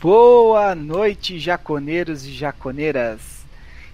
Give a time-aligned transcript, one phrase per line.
[0.00, 3.44] Boa noite, jaconeiros e jaconeiras.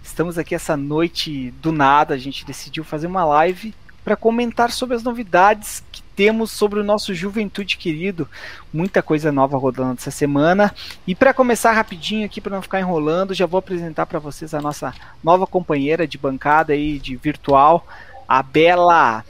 [0.03, 2.15] Estamos aqui essa noite do nada.
[2.15, 6.85] A gente decidiu fazer uma live para comentar sobre as novidades que temos sobre o
[6.85, 8.29] nosso Juventude querido.
[8.73, 10.75] Muita coisa nova rolando essa semana.
[11.07, 14.61] E para começar rapidinho aqui, para não ficar enrolando, já vou apresentar para vocês a
[14.61, 14.93] nossa
[15.23, 17.87] nova companheira de bancada aí, de virtual,
[18.27, 19.25] a Bela.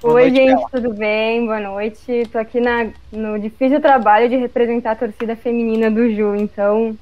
[0.00, 0.68] Boa Oi, noite, gente, Bela.
[0.70, 1.44] tudo bem?
[1.44, 2.12] Boa noite.
[2.12, 6.96] Estou aqui na, no difícil trabalho de representar a torcida feminina do Ju, então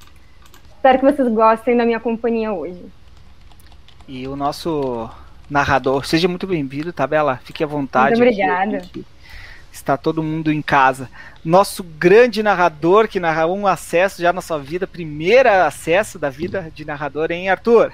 [0.74, 2.82] espero que vocês gostem da minha companhia hoje.
[4.08, 5.10] E o nosso
[5.50, 7.38] narrador, seja muito bem-vindo, tá, Bela?
[7.44, 8.16] Fique à vontade.
[8.16, 8.78] Muito obrigada.
[8.78, 9.04] Aqui,
[9.70, 11.10] está todo mundo em casa.
[11.44, 16.72] Nosso grande narrador que narrou um acesso já na sua vida, primeiro acesso da vida
[16.74, 17.92] de narrador, hein, Arthur?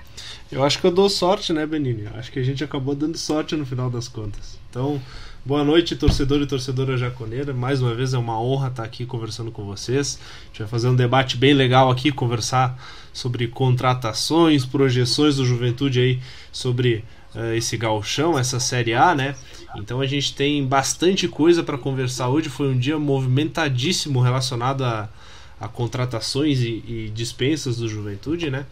[0.50, 2.08] Eu acho que eu dou sorte, né, Benini?
[2.14, 4.61] Acho que a gente acabou dando sorte no final das contas.
[4.72, 4.98] Então,
[5.44, 7.52] boa noite, torcedor e torcedora jaconeira.
[7.52, 10.18] Mais uma vez é uma honra estar aqui conversando com vocês.
[10.44, 16.00] A gente vai fazer um debate bem legal aqui, conversar sobre contratações, projeções do Juventude
[16.00, 19.34] aí, sobre uh, esse galchão, essa Série A, né?
[19.76, 22.48] Então a gente tem bastante coisa para conversar hoje.
[22.48, 25.10] Foi um dia movimentadíssimo relacionado a,
[25.60, 28.64] a contratações e, e, dispensas do Juventude, né?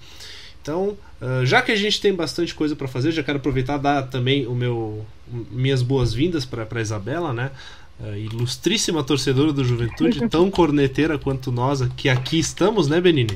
[0.62, 3.82] Então, uh, já que a gente tem bastante coisa para fazer, já quero aproveitar e
[3.82, 5.04] dar também o meu,
[5.50, 7.50] minhas boas-vindas para a Isabela, né?
[8.00, 13.34] Uh, ilustríssima torcedora do Juventude, tão corneteira quanto nós que aqui estamos, né, Benini?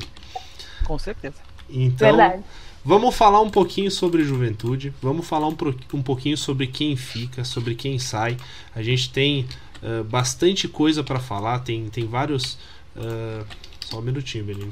[0.83, 1.37] Com certeza.
[1.69, 2.43] Então, Verdade.
[2.87, 5.57] Vamos falar um pouquinho sobre juventude, vamos falar um,
[5.91, 8.37] um pouquinho sobre quem fica, sobre quem sai.
[8.75, 9.47] A gente tem
[9.81, 12.59] uh, bastante coisa para falar, tem, tem vários.
[12.95, 13.43] Uh,
[13.79, 14.71] só um minutinho, Benini.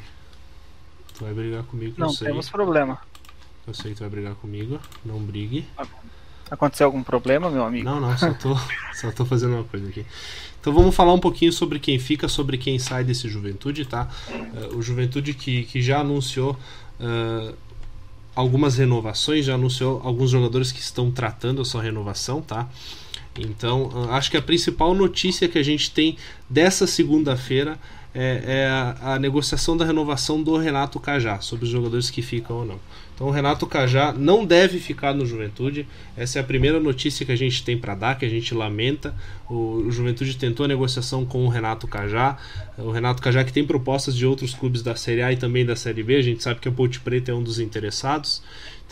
[1.18, 2.28] Tu vai brigar comigo, não, não sei.
[2.28, 3.00] temos problema.
[3.66, 5.66] Eu sei que tu vai brigar comigo, não brigue.
[6.52, 7.86] Aconteceu algum problema, meu amigo?
[7.86, 8.56] Não, não, só tô,
[8.94, 10.06] só tô fazendo uma coisa aqui.
[10.60, 14.10] Então vamos falar um pouquinho sobre quem fica, sobre quem sai desse Juventude, tá?
[14.30, 16.58] Uh, o Juventude que, que já anunciou
[17.00, 17.56] uh,
[18.36, 22.70] algumas renovações, já anunciou alguns jogadores que estão tratando a sua renovação, tá?
[23.38, 26.18] Então, ah, acho que a principal notícia que a gente tem
[26.50, 27.80] dessa segunda-feira
[28.14, 32.58] é, é a, a, negociação da renovação do Renato Cajá, sobre os jogadores que ficam
[32.58, 32.80] ou não.
[33.16, 35.88] Então o Renato Cajá não deve ficar no Juventude.
[36.18, 39.16] Essa é a primeira notícia que a gente tem para dar, que a gente lamenta.
[39.50, 42.38] O, o, Juventude tentou a negociação com o Renato Cajá.
[42.78, 45.76] O Renato Cajá que tem propostas de outros clubes da Série A e também da
[45.76, 46.16] Série B.
[46.16, 48.42] A gente sabe que a Ponte Preta é um dos interessados.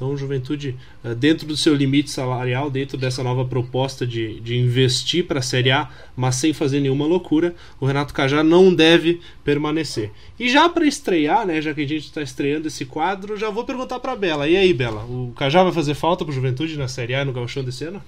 [0.01, 0.75] Então, Juventude,
[1.05, 5.43] eh, dentro do seu limite salarial, dentro dessa nova proposta de, de investir para a
[5.43, 10.09] Série A, mas sem fazer nenhuma loucura, o Renato Cajá não deve permanecer.
[10.39, 13.63] E já para estrear, né, já que a gente está estreando esse quadro, já vou
[13.63, 14.47] perguntar para Bela.
[14.47, 17.31] E aí, Bela, o Cajá vai fazer falta para Juventude na Série A e no
[17.31, 18.01] Gauchão desse ano?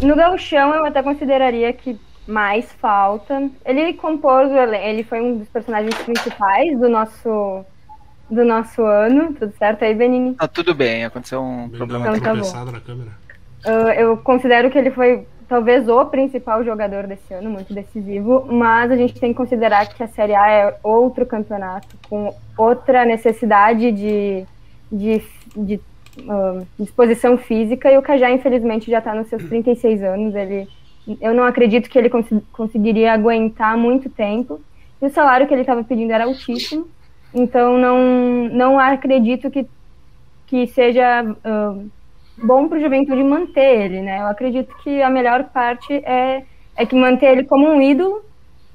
[0.00, 3.50] No Gauchão, eu até consideraria que mais falta.
[3.66, 7.62] Ele compôs, ele foi um dos personagens principais do nosso
[8.32, 9.34] do nosso ano.
[9.34, 10.34] Tudo certo aí, Benini?
[10.34, 13.10] Tá tudo bem, aconteceu um problema então, tá na câmera.
[13.64, 18.90] Uh, eu considero que ele foi talvez o principal jogador desse ano, muito decisivo, mas
[18.90, 23.92] a gente tem que considerar que a Série A é outro campeonato, com outra necessidade
[23.92, 24.46] de,
[24.90, 25.22] de,
[25.54, 25.80] de
[26.20, 30.34] uh, disposição física, e o Cajá, infelizmente, já está nos seus 36 anos.
[30.34, 30.66] Ele,
[31.20, 34.58] eu não acredito que ele cons conseguiria aguentar muito tempo,
[35.02, 36.88] e o salário que ele estava pedindo era altíssimo.
[37.34, 39.66] Então não, não acredito que,
[40.46, 41.90] que seja uh,
[42.36, 44.20] bom para o Juventude manter ele, né?
[44.20, 46.44] Eu acredito que a melhor parte é,
[46.76, 48.24] é que manter ele como um ídolo,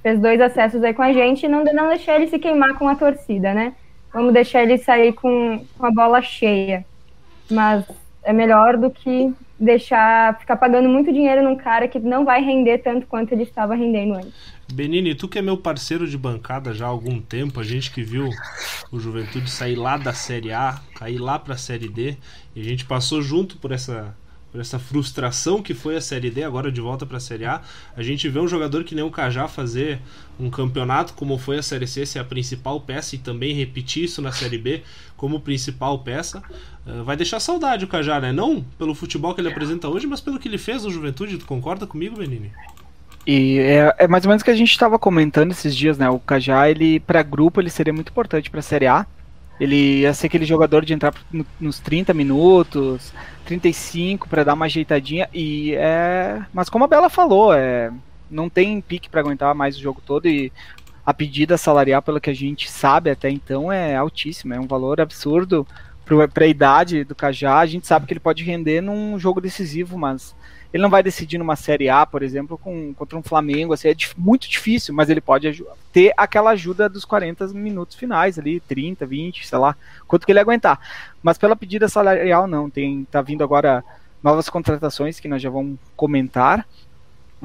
[0.01, 2.87] fez dois acessos aí com a gente, e não, não deixar ele se queimar com
[2.87, 3.73] a torcida, né?
[4.13, 6.85] Vamos deixar ele sair com, com a bola cheia.
[7.51, 7.85] Mas
[8.23, 12.79] é melhor do que deixar ficar pagando muito dinheiro num cara que não vai render
[12.79, 14.57] tanto quanto ele estava rendendo antes.
[14.71, 18.03] Benini, tu que é meu parceiro de bancada já há algum tempo, a gente que
[18.03, 18.29] viu
[18.91, 22.17] o Juventude sair lá da Série A, cair lá para a Série D,
[22.55, 24.15] e a gente passou junto por essa
[24.51, 27.61] por essa frustração que foi a Série D, agora de volta para a Série A.
[27.95, 29.99] A gente vê um jogador que nem o Cajá fazer
[30.39, 34.21] um campeonato como foi a Série C, ser a principal peça e também repetir isso
[34.21, 34.83] na Série B
[35.15, 36.41] como principal peça.
[36.85, 38.31] Uh, vai deixar saudade o Cajá, né?
[38.31, 41.37] Não pelo futebol que ele apresenta hoje, mas pelo que ele fez no Juventude.
[41.37, 42.51] Tu concorda comigo, Benini?
[43.25, 46.09] E é, é, mais ou menos o que a gente estava comentando esses dias, né?
[46.09, 49.05] O Cajá, ele para grupo, ele seria muito importante para a Série A.
[49.59, 53.13] Ele ia ser aquele jogador de entrar no, nos 30 minutos,
[53.45, 57.91] 35 para dar uma ajeitadinha e é, mas como a Bela falou, é
[58.29, 60.51] não tem pique para aguentar mais o jogo todo e
[61.05, 64.99] a pedida salarial, pelo que a gente sabe até então, é altíssima, é um valor
[64.99, 65.65] absurdo
[66.33, 69.97] para a idade do Cajá, a gente sabe que ele pode render num jogo decisivo,
[69.97, 70.35] mas
[70.77, 73.95] ele não vai decidir numa Série A, por exemplo, com, contra um Flamengo, assim, é
[74.15, 79.47] muito difícil, mas ele pode ter aquela ajuda dos 40 minutos finais ali, 30, 20,
[79.47, 79.75] sei lá,
[80.07, 80.79] quanto que ele aguentar.
[81.21, 83.83] Mas pela pedida salarial não, tem tá vindo agora
[84.21, 86.67] novas contratações que nós já vamos comentar,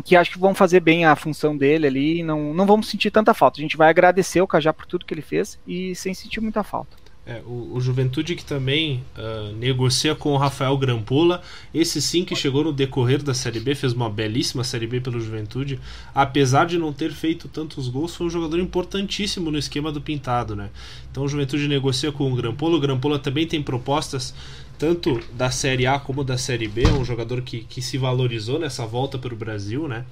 [0.05, 3.35] que acho que vão fazer bem a função dele ali não, não vamos sentir tanta
[3.35, 3.61] falta.
[3.61, 6.63] A gente vai agradecer o Cajá por tudo que ele fez e sem sentir muita
[6.63, 7.02] falta.
[7.25, 11.41] É, o, o, Juventude que também uh, negocia com o Rafael Grampola,
[11.73, 15.21] esse sim que chegou no decorrer da Série B, fez uma belíssima Série B pelo
[15.21, 15.79] Juventude,
[16.13, 20.57] apesar de não ter feito tantos gols, foi um jogador importantíssimo no esquema do Pintado,
[20.57, 20.71] né?
[21.13, 24.35] Então o Juventude negocia com o Grampola, o Grampola também tem propostas
[24.77, 28.59] tanto da Série A como da Série B, é um jogador que, que se valorizou
[28.59, 30.05] nessa volta para o Brasil, né?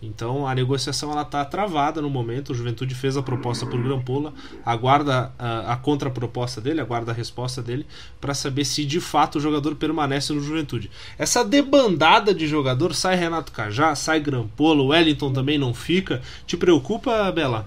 [0.00, 2.50] Então a negociação ela está travada no momento.
[2.50, 4.32] O Juventude fez a proposta por Grampola,
[4.64, 7.86] aguarda a, a contraproposta dele, aguarda a resposta dele
[8.20, 10.90] para saber se de fato o jogador permanece no Juventude.
[11.18, 16.20] Essa debandada de jogador sai Renato Cajá, sai Grampola, o Wellington também não fica.
[16.46, 17.66] Te preocupa, Bela?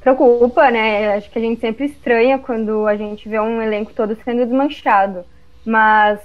[0.00, 1.14] Preocupa, né?
[1.14, 5.24] Acho que a gente sempre estranha quando a gente vê um elenco todo sendo desmanchado.
[5.64, 6.18] Mas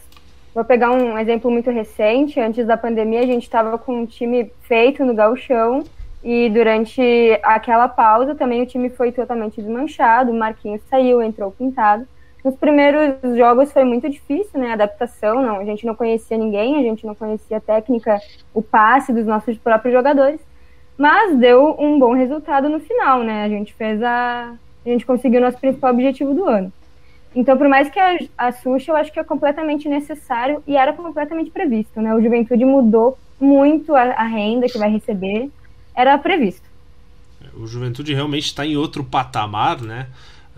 [0.57, 2.39] Vou pegar um exemplo muito recente.
[2.39, 5.83] Antes da pandemia, a gente estava com um time feito no galchão
[6.23, 6.99] e durante
[7.43, 10.31] aquela pausa também o time foi totalmente desmanchado.
[10.31, 12.07] O Marquinhos saiu, entrou pintado.
[12.43, 14.71] Nos primeiros jogos foi muito difícil, né?
[14.71, 18.19] A adaptação, não, a gente não conhecia ninguém, a gente não conhecia a técnica,
[18.51, 20.41] o passe dos nossos próprios jogadores.
[20.97, 23.43] Mas deu um bom resultado no final, né?
[23.43, 24.55] A gente fez a.
[24.83, 26.73] A gente conseguiu o nosso principal objetivo do ano.
[27.35, 31.51] Então, por mais que a, Xuxa, eu acho que é completamente necessário e era completamente
[31.51, 32.13] previsto, né?
[32.15, 35.49] O Juventude mudou muito a, a renda que vai receber,
[35.95, 36.67] era previsto.
[37.55, 40.07] O Juventude realmente está em outro patamar, né?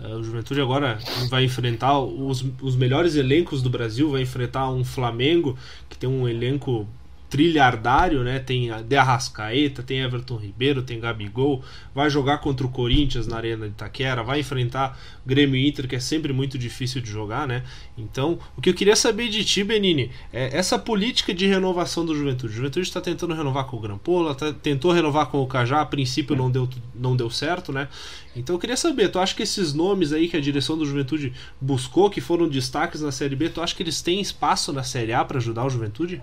[0.02, 4.84] É, o Juventude agora vai enfrentar os, os melhores elencos do Brasil, vai enfrentar um
[4.84, 5.58] Flamengo
[5.88, 6.86] que tem um elenco
[7.30, 8.40] trilhardário, né?
[8.40, 11.62] Tem De Arrascaeta, tem Everton Ribeiro, tem Gabigol,
[11.94, 16.00] vai jogar contra o Corinthians na Arena de Itaquera, vai enfrentar Grêmio Inter, que é
[16.00, 17.62] sempre muito difícil de jogar, né?
[17.96, 22.16] Então, o que eu queria saber de ti, Benini, é essa política de renovação do
[22.16, 22.52] Juventude.
[22.52, 25.86] O Juventude está tentando renovar com o Grampola, tá, tentou renovar com o Cajá, a
[25.86, 27.88] princípio não deu, não deu certo, né?
[28.34, 31.32] Então eu queria saber, tu acha que esses nomes aí que a direção do Juventude
[31.60, 35.12] buscou, que foram destaques na Série B, tu acha que eles têm espaço na Série
[35.12, 36.20] A para ajudar o Juventude?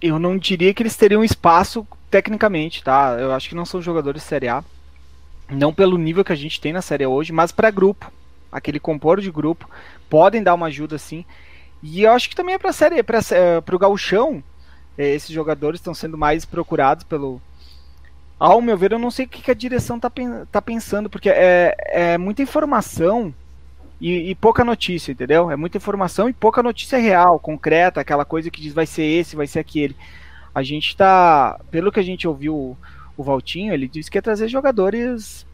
[0.00, 3.16] Eu não diria que eles teriam espaço tecnicamente, tá?
[3.18, 4.64] Eu acho que não são jogadores de Série A.
[5.50, 8.10] Não pelo nível que a gente tem na Série A hoje, mas para grupo.
[8.50, 9.68] Aquele compor de grupo.
[10.08, 11.24] Podem dar uma ajuda sim.
[11.82, 14.42] E eu acho que também é para série, para uh, o gauchão,
[14.96, 17.40] eh, esses jogadores estão sendo mais procurados pelo.
[18.38, 20.10] Ao meu ver, eu não sei o que, que a direção tá,
[20.50, 23.34] tá pensando, porque é, é muita informação
[24.00, 25.50] e, e, pouca notícia, entendeu?
[25.50, 29.34] É muita informação e pouca notícia real, concreta, aquela coisa que diz vai ser esse,
[29.34, 29.96] vai ser aquele.
[30.54, 32.76] A gente tá, pelo que a gente ouviu
[33.16, 35.44] o Valtinho, ele disse que ia trazer jogadores,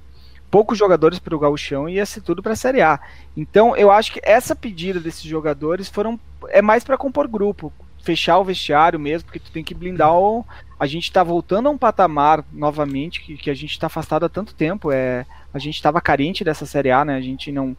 [0.51, 3.01] poucos jogadores para o gauchão e ia ser tudo para a Série A.
[3.35, 8.39] Então, eu acho que essa pedida desses jogadores foram é mais para compor grupo, fechar
[8.39, 10.45] o vestiário mesmo, porque tu tem que blindar o.
[10.79, 14.29] A gente está voltando a um patamar novamente que, que a gente está afastado há
[14.29, 14.93] tanto tempo.
[14.93, 17.17] É, a gente estava carente dessa Série A, né?
[17.17, 17.75] A gente não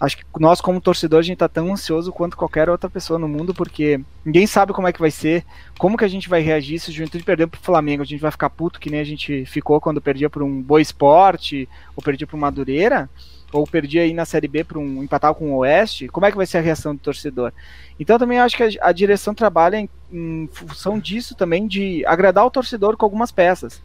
[0.00, 3.28] acho que nós, como torcedor, a gente tá tão ansioso quanto qualquer outra pessoa no
[3.28, 5.44] mundo, porque ninguém sabe como é que vai ser,
[5.78, 8.02] como que a gente vai reagir se o Juventude perder pro Flamengo.
[8.02, 10.80] A gente vai ficar puto que nem a gente ficou quando perdia por um Boa
[10.80, 13.08] Esporte, ou perdia pro Madureira,
[13.52, 16.08] ou perdia aí na Série B para um empatar com o Oeste.
[16.08, 17.52] Como é que vai ser a reação do torcedor?
[18.00, 22.44] Então também acho que a, a direção trabalha em, em função disso também, de agradar
[22.44, 23.82] o torcedor com algumas peças.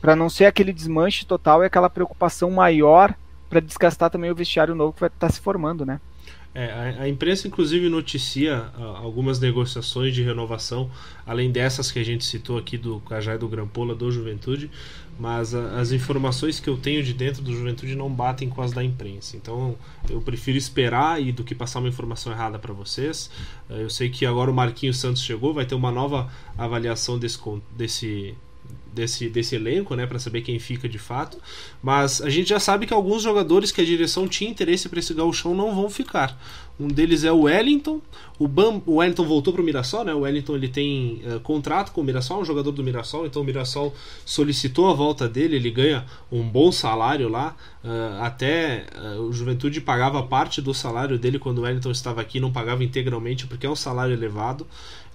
[0.00, 3.14] Para não ser aquele desmanche total e aquela preocupação maior
[3.48, 6.00] para desgastar também o vestiário novo que vai estar tá se formando, né?
[6.58, 10.90] É, a, a, imprensa, inclusive, noticia uh, algumas negociações de renovação,
[11.26, 14.70] além dessas que a gente citou aqui do Cajá e do Grampola, do Juventude,
[15.18, 18.72] mas uh, as informações que eu tenho de dentro do Juventude não batem com as
[18.72, 19.36] da imprensa.
[19.36, 19.76] Então
[20.08, 23.30] eu prefiro esperar e do que passar uma informação errada para vocês.
[23.68, 26.26] Uh, eu sei que agora o Marquinhos Santos chegou, vai ter uma nova
[26.56, 27.38] avaliação desse,
[27.76, 28.34] desse
[28.96, 31.38] desse, desse elenco, né, para saber quem fica de fato.
[31.82, 35.12] Mas a gente já sabe que alguns jogadores que a direção tinha interesse para esse
[35.12, 36.38] gauchão não vão ficar.
[36.78, 38.00] Um deles é o Wellington.
[38.38, 40.12] O, Bam, o Wellington voltou para o Mirassol, né?
[40.12, 43.26] O Wellington ele tem uh, contrato com o Mirassol, um jogador do Mirassol.
[43.26, 43.94] Então o Mirassol
[44.26, 45.56] solicitou a volta dele.
[45.56, 47.56] Ele ganha um bom salário lá.
[47.82, 52.40] Uh, até uh, o Juventude pagava parte do salário dele quando o Wellington estava aqui,
[52.40, 54.66] não pagava integralmente porque é um salário elevado.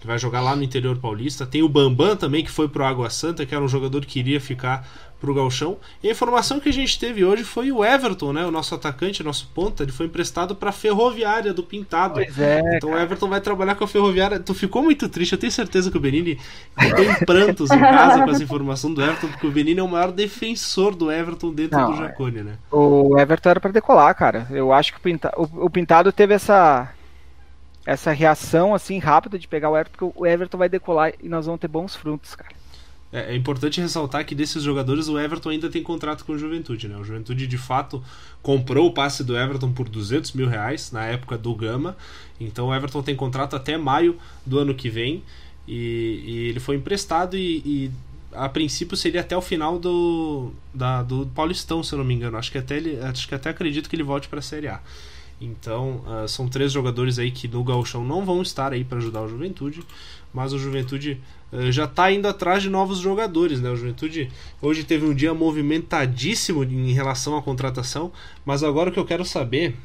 [0.01, 1.45] Ele vai jogar lá no interior paulista.
[1.45, 4.41] Tem o Bambam também que foi pro Água Santa, que era um jogador que iria
[4.41, 4.87] ficar
[5.19, 5.77] pro Galchão.
[6.01, 8.43] E a informação que a gente teve hoje foi o Everton, né?
[8.43, 12.15] O nosso atacante, nosso ponta, ele foi emprestado para Ferroviária do Pintado.
[12.15, 12.59] Pois é.
[12.77, 13.01] Então cara.
[13.01, 14.39] o Everton vai trabalhar com a Ferroviária.
[14.39, 15.33] Tu ficou muito triste.
[15.33, 16.39] Eu tenho certeza que o Benini
[16.75, 20.11] tem prantos em casa com essa informação do Everton, porque o Benini é o maior
[20.11, 22.53] defensor do Everton dentro Não, do Jacone, né?
[22.71, 24.47] O Everton era para decolar, cara.
[24.49, 26.91] Eu acho que o Pintado, o Pintado teve essa
[27.85, 31.45] essa reação assim rápida de pegar o Everton, porque o Everton vai decolar e nós
[31.45, 32.51] vamos ter bons frutos, cara.
[33.11, 36.87] É, é, importante ressaltar que desses jogadores o Everton ainda tem contrato com o Juventude,
[36.87, 36.95] né?
[36.95, 38.01] O Juventude de fato
[38.41, 41.97] comprou o passe do Everton por 200 mil reais na época do Gama,
[42.39, 45.23] então o Everton tem contrato até maio do ano que vem
[45.67, 47.91] e, e ele foi emprestado e, e,
[48.33, 52.37] a princípio seria até o final do, da, do Paulistão, se eu não me engano.
[52.37, 54.79] Acho que até, ele, acho que até acredito que ele volte para a Série A.
[55.41, 59.23] Então, uh, são três jogadores aí que no Gauchão não vão estar aí para ajudar
[59.23, 59.83] o Juventude,
[60.31, 61.19] mas o Juventude
[61.51, 63.71] uh, já está indo atrás de novos jogadores, né?
[63.71, 64.31] O Juventude
[64.61, 68.11] hoje teve um dia movimentadíssimo em relação à contratação,
[68.45, 69.75] mas agora o que eu quero saber,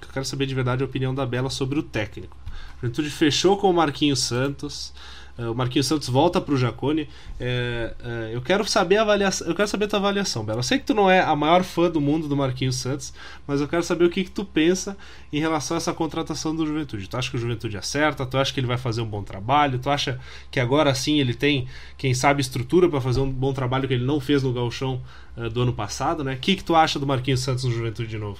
[0.00, 2.34] eu quero saber de verdade a opinião da Bela sobre o técnico.
[2.78, 7.08] O Juventude fechou com o Marquinhos Santos, é, o Marquinhos Santos volta para o Jacone.
[7.38, 9.46] É, é, eu quero saber a avaliação.
[9.46, 10.60] Eu quero saber tua avaliação, Bela.
[10.60, 13.12] Eu sei que tu não é a maior fã do mundo do Marquinhos Santos,
[13.46, 14.96] mas eu quero saber o que, que tu pensa
[15.30, 17.08] em relação a essa contratação do Juventude.
[17.08, 18.24] Tu acha que o Juventude acerta?
[18.24, 19.78] Tu acha que ele vai fazer um bom trabalho?
[19.78, 20.18] Tu acha
[20.50, 24.04] que agora sim ele tem, quem sabe, estrutura para fazer um bom trabalho que ele
[24.04, 25.02] não fez no Galchão
[25.36, 26.34] uh, do ano passado, né?
[26.34, 28.38] O que, que tu acha do Marquinhos Santos no Juventude de novo?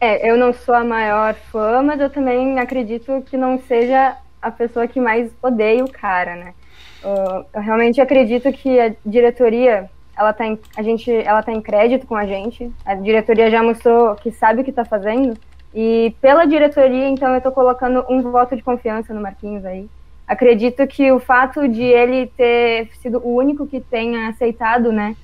[0.00, 4.50] É, eu não sou a maior fã, mas eu também acredito que não seja a
[4.50, 6.54] pessoa que mais odeia o cara, né?
[7.02, 11.60] Uh, eu realmente acredito que a diretoria, ela tá em, a gente, ela tá em
[11.60, 12.70] crédito com a gente.
[12.84, 15.36] A diretoria já mostrou que sabe o que está fazendo.
[15.74, 19.88] E pela diretoria, então, eu estou colocando um voto de confiança no Marquinhos aí.
[20.26, 25.16] Acredito que o fato de ele ter sido o único que tenha aceitado, né,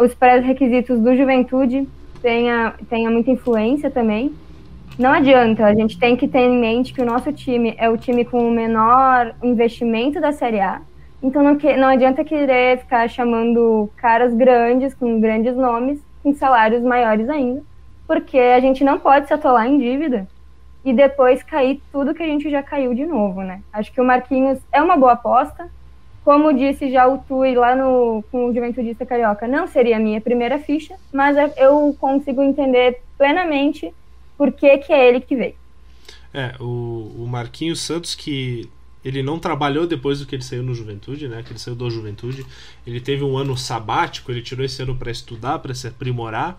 [0.00, 1.88] os pré-requisitos do Juventude
[2.20, 4.34] tenha, tenha muita influência também.
[5.00, 7.96] Não adianta, a gente tem que ter em mente que o nosso time é o
[7.96, 10.82] time com o menor investimento da Série A.
[11.22, 16.82] Então não, que, não adianta querer ficar chamando caras grandes, com grandes nomes, com salários
[16.82, 17.62] maiores ainda,
[18.06, 20.28] porque a gente não pode se atolar em dívida
[20.84, 23.62] e depois cair tudo que a gente já caiu de novo, né?
[23.72, 25.66] Acho que o Marquinhos é uma boa aposta.
[26.22, 30.20] Como disse já o Tui lá no, com o Juventudista Carioca, não seria a minha
[30.20, 33.94] primeira ficha, mas eu consigo entender plenamente
[34.40, 35.54] por que, que é ele que veio.
[36.32, 38.70] É, o, o Marquinhos Santos, que
[39.04, 41.42] ele não trabalhou depois do que ele saiu no Juventude, né?
[41.42, 42.46] Que ele saiu do Juventude.
[42.86, 46.58] Ele teve um ano sabático, ele tirou esse ano para estudar, para se aprimorar.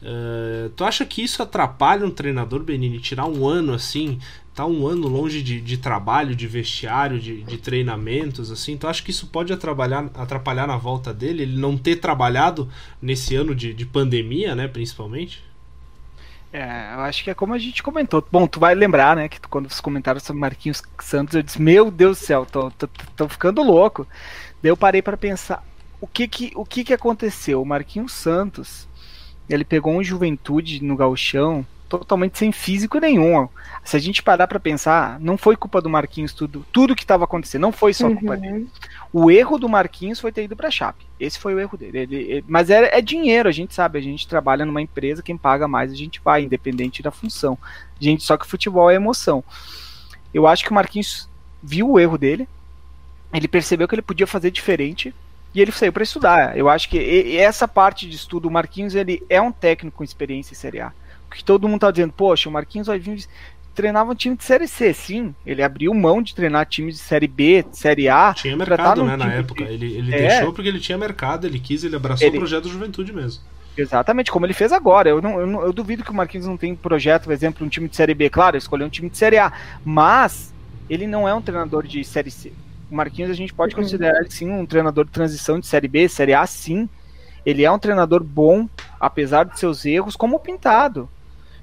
[0.00, 4.18] Uh, tu acha que isso atrapalha um treinador, Benini, tirar um ano assim,
[4.54, 8.74] tá um ano longe de, de trabalho, de vestiário, de, de, treinamentos, assim?
[8.78, 12.70] Tu acha que isso pode atrapalhar, atrapalhar na volta dele, ele não ter trabalhado
[13.02, 15.51] nesse ano de, de pandemia, né, principalmente?
[16.52, 18.24] É, eu acho que é como a gente comentou.
[18.30, 21.60] Bom, tu vai lembrar, né, que tu, quando vocês comentaram sobre Marquinhos Santos, eu disse,
[21.60, 24.06] meu Deus do céu, tô, tô, tô ficando louco.
[24.62, 25.64] Daí eu parei para pensar,
[26.00, 27.62] o que que, o que que aconteceu?
[27.62, 28.86] O Marquinhos Santos,
[29.48, 31.66] ele pegou um juventude no galchão
[31.98, 33.48] totalmente sem físico nenhum.
[33.84, 37.24] Se a gente parar para pensar, não foi culpa do Marquinhos tudo, tudo que estava
[37.24, 38.16] acontecendo, não foi só uhum.
[38.16, 38.68] culpa dele.
[39.12, 41.04] O erro do Marquinhos foi ter ido para a Chape.
[41.20, 41.98] Esse foi o erro dele.
[41.98, 45.36] Ele, ele, mas é, é, dinheiro, a gente sabe, a gente trabalha numa empresa, quem
[45.36, 47.58] paga mais a gente vai, independente da função.
[48.00, 49.44] Gente, só que futebol é emoção.
[50.32, 51.28] Eu acho que o Marquinhos
[51.62, 52.48] viu o erro dele,
[53.32, 55.14] ele percebeu que ele podia fazer diferente
[55.54, 56.56] e ele saiu para estudar.
[56.56, 60.54] Eu acho que essa parte de estudo, o Marquinhos ele é um técnico com experiência
[60.54, 60.92] em Série A
[61.34, 63.26] que todo mundo tá dizendo, poxa, o Marquinhos vai vir
[63.74, 65.34] treinava um time de Série C, sim.
[65.46, 68.34] Ele abriu mão de treinar times de Série B, de Série A.
[68.34, 69.64] Tinha mercado, né, na época.
[69.64, 69.72] De...
[69.72, 70.28] Ele, ele é.
[70.28, 72.36] deixou porque ele tinha mercado, ele quis, ele abraçou ele...
[72.36, 73.42] o projeto do Juventude mesmo.
[73.76, 75.08] Exatamente, como ele fez agora.
[75.08, 77.70] Eu, não, eu, não, eu duvido que o Marquinhos não tenha projeto, por exemplo, um
[77.70, 78.28] time de Série B.
[78.28, 79.50] Claro, ele escolheu um time de Série A.
[79.82, 80.52] Mas
[80.90, 82.52] ele não é um treinador de Série C.
[82.90, 83.82] O Marquinhos a gente pode uhum.
[83.82, 86.86] considerar ele sim um treinador de transição de Série B, Série A, sim.
[87.46, 88.68] Ele é um treinador bom,
[89.00, 91.08] apesar de seus erros, como o Pintado.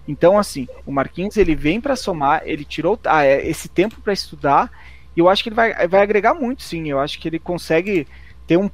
[0.09, 4.11] Então, assim, o Marquinhos ele vem para somar, ele tirou ah, é, esse tempo para
[4.11, 4.71] estudar,
[5.15, 6.89] e eu acho que ele vai, vai agregar muito, sim.
[6.89, 8.07] Eu acho que ele consegue
[8.47, 8.71] ter um.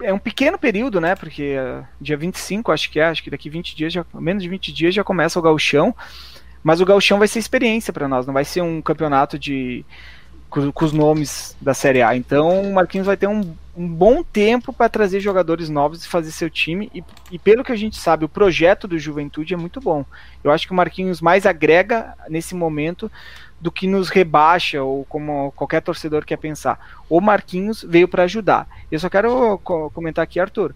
[0.00, 1.16] É um pequeno período, né?
[1.16, 4.48] Porque uh, dia 25, acho que é, acho que daqui 20 dias, já, menos de
[4.48, 5.92] 20 dias já começa o gauchão.
[6.62, 9.84] Mas o gauchão vai ser experiência para nós, não vai ser um campeonato de
[10.54, 12.16] com, com, os nomes da Série A.
[12.16, 13.40] Então o Marquinhos vai ter um,
[13.76, 16.88] um bom tempo para trazer jogadores novos e fazer seu time.
[16.94, 20.04] E, e, pelo que a gente sabe, o projeto do Juventude é muito bom.
[20.44, 23.10] Eu acho que o Marquinhos mais agrega nesse momento
[23.60, 26.78] do que nos rebaixa ou como qualquer torcedor quer pensar.
[27.08, 28.68] O Marquinhos veio para ajudar.
[28.92, 30.72] Eu só quero comentar aqui, Arthur,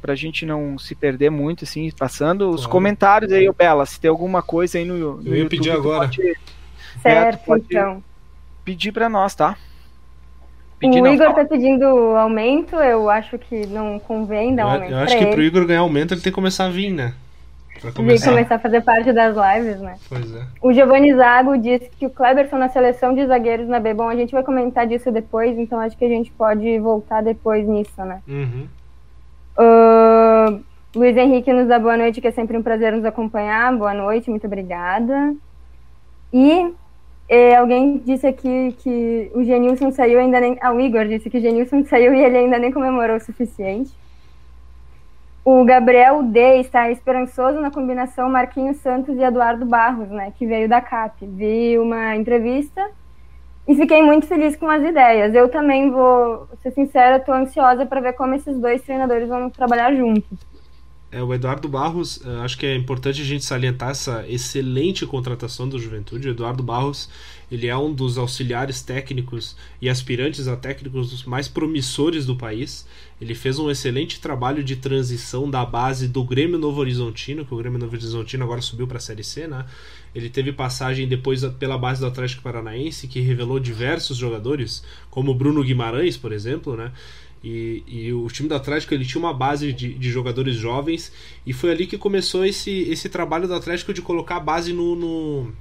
[0.00, 4.10] para a gente não se perder muito, assim, passando os comentários aí, Bela, se tem
[4.10, 6.00] alguma coisa aí no, no Eu ia YouTube, pedir agora.
[6.00, 6.38] Pode,
[7.00, 8.02] certo, pode então.
[8.64, 9.56] Pedir para nós, tá?
[10.78, 11.84] Pedir o Igor tá pedindo
[12.16, 14.90] aumento, eu acho que não convém dar eu, aumento.
[14.90, 15.32] Eu acho que ele.
[15.32, 17.14] pro Igor ganhar aumento ele tem que começar a vir, né?
[17.80, 18.30] Pra começar.
[18.30, 19.96] começar a fazer parte das lives, né?
[20.08, 20.42] Pois é.
[20.60, 23.94] O Giovanni Zago disse que o Kleberson na seleção de zagueiros na B.
[23.94, 27.66] Bom, a gente vai comentar disso depois, então acho que a gente pode voltar depois
[27.66, 28.20] nisso, né?
[28.26, 28.66] Uhum.
[29.58, 30.64] Uh,
[30.94, 33.72] Luiz Henrique nos dá boa noite, que é sempre um prazer nos acompanhar.
[33.76, 35.34] Boa noite, muito obrigada.
[36.32, 36.72] E
[37.28, 40.56] eh, alguém disse aqui que o Genilson saiu ainda nem.
[40.60, 43.92] Ah, o Igor disse que o Genilson saiu e ele ainda nem comemorou o suficiente.
[45.44, 50.68] O Gabriel D está esperançoso na combinação Marquinhos Santos e Eduardo Barros, né, que veio
[50.68, 51.26] da CAP.
[51.26, 52.88] Vi uma entrevista
[53.66, 55.34] e fiquei muito feliz com as ideias.
[55.34, 59.92] Eu também vou ser sincera, estou ansiosa para ver como esses dois treinadores vão trabalhar
[59.94, 60.38] juntos.
[61.12, 65.68] É, o Eduardo Barros, eh, acho que é importante a gente salientar essa excelente contratação
[65.68, 66.26] do Juventude.
[66.26, 67.06] O Eduardo Barros,
[67.50, 72.86] ele é um dos auxiliares técnicos e aspirantes a técnicos mais promissores do país.
[73.20, 77.58] Ele fez um excelente trabalho de transição da base do Grêmio Novo Horizontino, que o
[77.58, 79.66] Grêmio Novo Horizontino agora subiu para a Série C, né?
[80.14, 85.62] Ele teve passagem depois pela base do Atlético Paranaense, que revelou diversos jogadores, como Bruno
[85.62, 86.90] Guimarães, por exemplo, né?
[87.42, 91.12] E, e, o time do Atlético ele tinha uma base de, de, jogadores jovens
[91.44, 94.94] e foi ali que começou esse, esse trabalho do Atlético de colocar a base no,
[94.94, 95.52] no,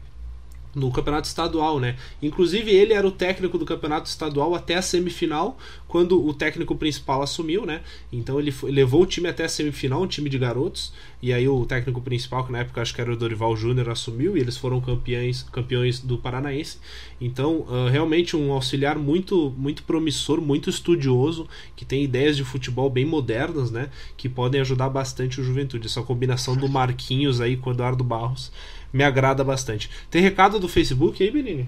[0.73, 1.95] no campeonato estadual, né?
[2.21, 7.21] Inclusive ele era o técnico do campeonato estadual até a semifinal, quando o técnico principal
[7.21, 7.81] assumiu, né?
[8.11, 11.47] Então ele foi, levou o time até a semifinal, um time de garotos, e aí
[11.47, 14.57] o técnico principal, que na época acho que era o Dorival Júnior, assumiu e eles
[14.57, 16.79] foram campeões, campeões do Paranaense.
[17.19, 22.89] Então, uh, realmente um auxiliar muito muito promissor, muito estudioso, que tem ideias de futebol
[22.89, 23.89] bem modernas, né?
[24.15, 25.87] Que podem ajudar bastante o Juventude.
[25.87, 28.51] Essa combinação do Marquinhos aí com o Eduardo Barros
[28.91, 29.89] me agrada bastante.
[30.09, 31.67] Tem recado do Facebook aí, Benini?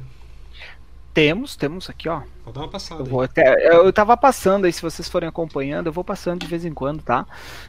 [1.14, 2.22] Temos, temos aqui, ó.
[2.44, 3.02] Vou dar uma passada.
[3.02, 6.48] Eu, vou até, eu tava passando aí, se vocês forem acompanhando, eu vou passando de
[6.48, 7.28] vez em quando, tá?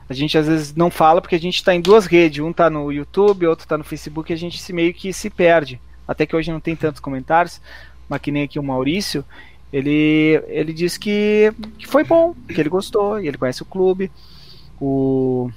[0.09, 2.71] A gente às vezes não fala porque a gente tá em duas redes, um tá
[2.71, 5.79] no YouTube, outro tá no Facebook, e a gente se meio que se perde.
[6.09, 7.61] Até que hoje não tem tantos comentários,
[8.09, 9.23] mas que nem aqui o Maurício,
[9.71, 14.11] ele, ele disse que, que foi bom, que ele gostou, e ele conhece o clube.
[14.81, 15.51] O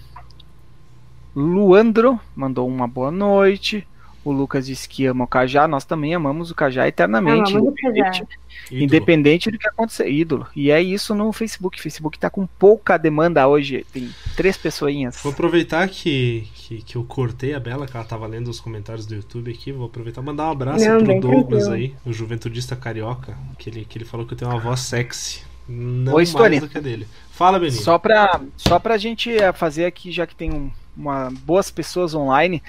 [1.33, 3.87] Luandro mandou uma boa noite.
[4.27, 7.53] O Lucas disse que ama o Cajá, nós também amamos o Cajá eternamente.
[7.53, 8.27] independente,
[8.69, 10.09] independente do que acontecer.
[10.09, 10.47] Ídolo.
[10.53, 11.79] E é isso no Facebook.
[11.79, 13.85] O Facebook tá com pouca demanda hoje.
[13.93, 15.17] Tem três pessoinhas.
[15.23, 19.05] Vou aproveitar que, que, que eu cortei a Bela, que ela tava lendo os comentários
[19.05, 19.71] do YouTube aqui.
[19.71, 21.71] Vou aproveitar e mandar um abraço Não, pro Douglas tranquilo.
[21.71, 25.41] aí, o juventudista carioca, que ele, que ele falou que eu tenho uma voz sexy.
[25.69, 27.07] Não Oi, mais do que a dele.
[27.31, 27.81] Fala, Beninho.
[27.81, 32.13] Só pra, só pra gente eh, fazer aqui, já que tem um, uma, boas pessoas
[32.13, 32.61] online.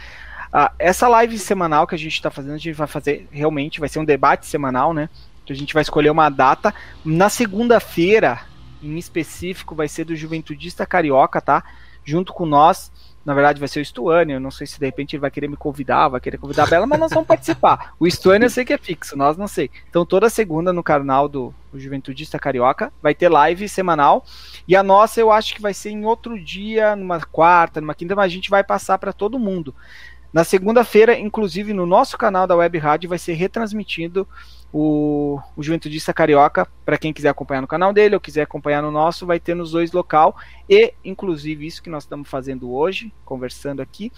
[0.52, 3.88] Uh, essa live semanal que a gente está fazendo, a gente vai fazer realmente, vai
[3.88, 5.08] ser um debate semanal, né?
[5.52, 6.74] a gente vai escolher uma data.
[7.04, 8.40] Na segunda-feira,
[8.82, 11.64] em específico, vai ser do Juventudista Carioca, tá?
[12.04, 12.90] Junto com nós.
[13.24, 14.32] Na verdade, vai ser o Stuane.
[14.32, 16.66] Eu não sei se de repente ele vai querer me convidar, vai querer convidar a
[16.66, 17.94] Bela, mas nós vamos participar.
[18.00, 19.70] O Stuane eu sei que é fixo, nós não sei.
[19.90, 24.24] Então, toda segunda no canal do, do Juventudista Carioca vai ter live semanal.
[24.66, 28.14] E a nossa eu acho que vai ser em outro dia, numa quarta, numa quinta,
[28.16, 29.74] mas a gente vai passar para todo mundo.
[30.32, 34.28] Na segunda-feira, inclusive no nosso canal da Web Rádio, vai ser retransmitido
[34.72, 35.62] o, o
[36.14, 36.66] Carioca.
[36.84, 39.70] Para quem quiser acompanhar no canal dele ou quiser acompanhar no nosso, vai ter nos
[39.70, 40.36] dois local.
[40.68, 44.12] E, inclusive, isso que nós estamos fazendo hoje, conversando aqui,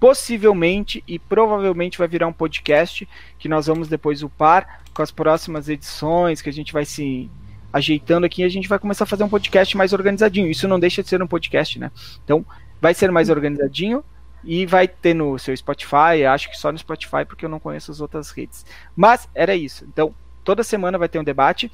[0.00, 5.68] possivelmente e provavelmente vai virar um podcast que nós vamos depois upar com as próximas
[5.68, 7.30] edições, que a gente vai se
[7.72, 10.50] ajeitando aqui, a gente vai começar a fazer um podcast mais organizadinho.
[10.50, 11.90] Isso não deixa de ser um podcast, né?
[12.24, 12.44] Então,
[12.80, 14.04] vai ser mais organizadinho
[14.44, 17.90] e vai ter no seu Spotify, acho que só no Spotify, porque eu não conheço
[17.90, 18.64] as outras redes.
[18.94, 19.84] Mas era isso.
[19.84, 21.70] Então, toda semana vai ter um debate.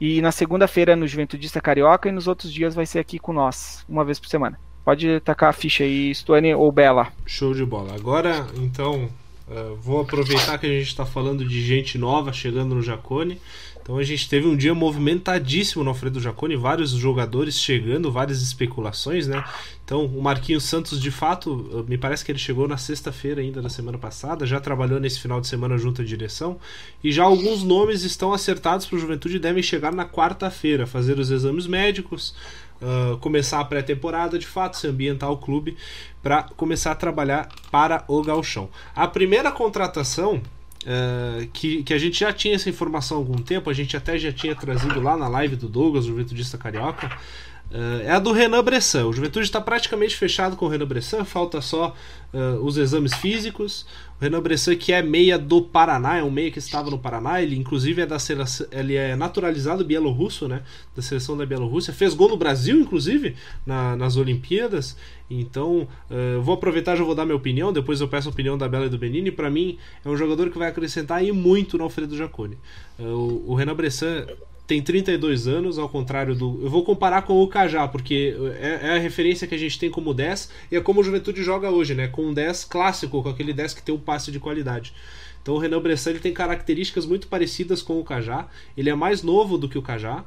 [0.00, 3.84] E na segunda-feira no Juventudista Carioca e nos outros dias vai ser aqui com nós,
[3.88, 4.58] uma vez por semana.
[4.84, 7.08] Pode tacar a ficha aí, Stuane ou Bela.
[7.26, 7.94] Show de bola.
[7.94, 9.10] Agora, então,
[9.48, 13.40] uh, vou aproveitar que a gente está falando de gente nova chegando no Jacone.
[13.88, 19.26] Então a gente teve um dia movimentadíssimo no Alfredo Jaconi, vários jogadores chegando, várias especulações,
[19.26, 19.42] né?
[19.82, 23.70] Então o Marquinhos Santos, de fato, me parece que ele chegou na sexta-feira ainda da
[23.70, 26.58] semana passada, já trabalhou nesse final de semana junto à direção,
[27.02, 31.18] e já alguns nomes estão acertados para o Juventude e devem chegar na quarta-feira, fazer
[31.18, 32.34] os exames médicos,
[32.82, 35.78] uh, começar a pré-temporada, de fato, se ambientar o clube
[36.22, 38.68] para começar a trabalhar para o Galchão.
[38.94, 40.42] A primeira contratação
[40.84, 44.16] Uh, que, que a gente já tinha essa informação há algum tempo, a gente até
[44.16, 47.10] já tinha trazido lá na live do Douglas, o Juventudista Carioca,
[47.70, 49.06] uh, é a do Renan Bressan.
[49.06, 51.94] O Juventude está praticamente fechado com o Renan Bressan, falta só
[52.32, 53.86] uh, os exames físicos.
[54.20, 57.40] O Renan Bressan, que é meia do Paraná, é um meia que estava no Paraná,
[57.40, 60.62] ele inclusive é da seleção, ele é naturalizado bielorrusso, né?
[60.96, 64.96] Da seleção da Bielorrússia, fez gol no Brasil, inclusive, na, nas Olimpíadas.
[65.30, 68.68] Então, uh, vou aproveitar já vou dar minha opinião, depois eu peço a opinião da
[68.68, 69.30] Bela e do Benini.
[69.30, 72.58] Para mim, é um jogador que vai acrescentar e muito no Alfredo Jaconi.
[72.98, 74.26] Uh, o, o Renan Bressan
[74.68, 76.60] tem 32 anos, ao contrário do.
[76.62, 79.90] Eu vou comparar com o Cajá, porque é, é, a referência que a gente tem
[79.90, 82.06] como 10 e é como o Juventude joga hoje, né?
[82.06, 84.92] Com um 10 clássico, com aquele 10 que tem um passe de qualidade.
[85.40, 88.46] Então o Renan Bressan ele tem características muito parecidas com o Cajá.
[88.76, 90.22] Ele é mais novo do que o Cajá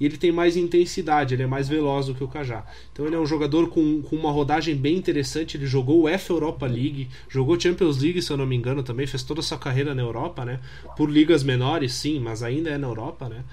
[0.00, 2.64] e ele tem mais intensidade, ele é mais veloz do que o Cajá.
[2.92, 5.56] Então ele é um jogador com, com uma rodagem bem interessante.
[5.56, 9.06] Ele jogou o F Europa League, jogou Champions League, se eu não me engano, também
[9.06, 10.60] fez toda a sua carreira na Europa, né?
[10.96, 13.44] Por ligas menores, sim, mas ainda é na Europa, né?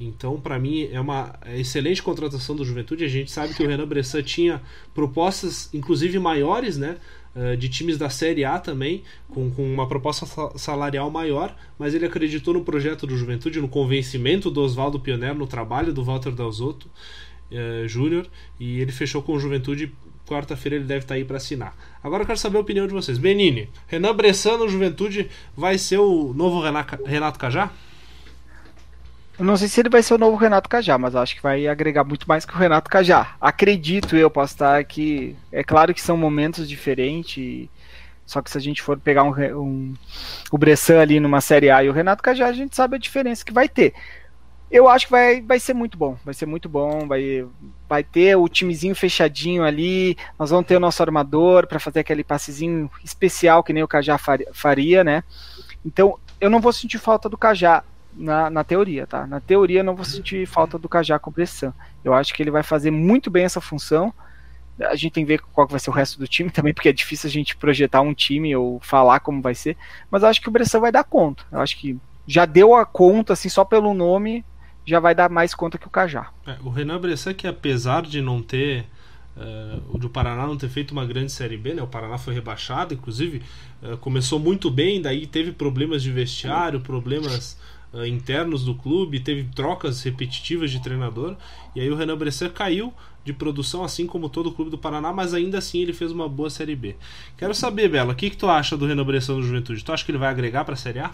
[0.00, 3.04] Então, para mim, é uma excelente contratação do Juventude.
[3.04, 4.62] A gente sabe que o Renan Bressan tinha
[4.94, 6.98] propostas, inclusive maiores, né?
[7.38, 10.26] Eh, de times da Série A também, com, com uma proposta
[10.58, 15.46] salarial maior, mas ele acreditou no projeto do Juventude, no convencimento do Oswaldo Pioneiro, no
[15.46, 16.88] trabalho do Walter Dalzotto
[17.52, 18.26] uh, Júnior,
[18.58, 19.92] e ele fechou com o Juventude.
[20.26, 21.74] Quarta-feira ele deve estar tá aí para assinar.
[22.02, 23.16] Agora eu quero saber a opinião de vocês.
[23.16, 26.60] Benini, Renan Bressan no Juventude vai ser o novo
[27.06, 27.72] Renato Cajá?
[29.38, 31.68] Eu não sei se ele vai ser o novo Renato Cajá, mas acho que vai
[31.68, 33.36] agregar muito mais que o Renato Cajá.
[33.40, 35.36] Acredito eu, posso estar aqui.
[35.52, 37.68] É claro que são momentos diferentes.
[38.26, 39.94] Só que se a gente for pegar um, um,
[40.50, 43.44] o Bressan ali numa Série A e o Renato Cajá, a gente sabe a diferença
[43.44, 43.94] que vai ter.
[44.68, 46.18] Eu acho que vai, vai ser muito bom.
[46.24, 47.06] Vai ser muito bom.
[47.06, 47.46] Vai,
[47.88, 50.16] vai ter o timezinho fechadinho ali.
[50.36, 54.18] Nós vamos ter o nosso armador para fazer aquele passezinho especial que nem o Cajá
[54.52, 55.22] faria, né?
[55.86, 59.26] Então, eu não vou sentir falta do Cajá na, na teoria, tá?
[59.26, 61.72] Na teoria não vou sentir falta do Cajá com pressão.
[62.04, 64.12] Eu acho que ele vai fazer muito bem essa função.
[64.80, 66.92] A gente tem que ver qual vai ser o resto do time também, porque é
[66.92, 69.76] difícil a gente projetar um time ou falar como vai ser.
[70.10, 71.44] Mas eu acho que o Bressan vai dar conta.
[71.50, 74.44] Eu acho que já deu a conta, assim, só pelo nome,
[74.84, 76.30] já vai dar mais conta que o Cajá.
[76.46, 78.86] É, o Renan Bressan, que apesar de não ter.
[79.36, 81.80] Uh, o do Paraná não ter feito uma grande Série B, né?
[81.80, 83.40] O Paraná foi rebaixado, inclusive
[83.80, 87.56] uh, começou muito bem, daí teve problemas de vestiário, problemas
[87.92, 91.36] uh, internos do clube, teve trocas repetitivas de treinador,
[91.74, 92.92] e aí o Renan Bressan caiu
[93.24, 96.28] de produção, assim como todo o clube do Paraná, mas ainda assim ele fez uma
[96.28, 96.96] boa Série B.
[97.36, 99.84] Quero saber, Bela, o que, que tu acha do Renan Bressan no Juventude?
[99.84, 101.10] Tu acha que ele vai agregar para a Série A?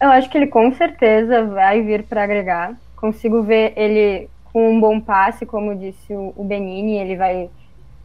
[0.00, 2.74] Eu acho que ele com certeza vai vir para agregar.
[2.96, 7.48] Consigo ver ele com um bom passe, como disse o Benini, ele vai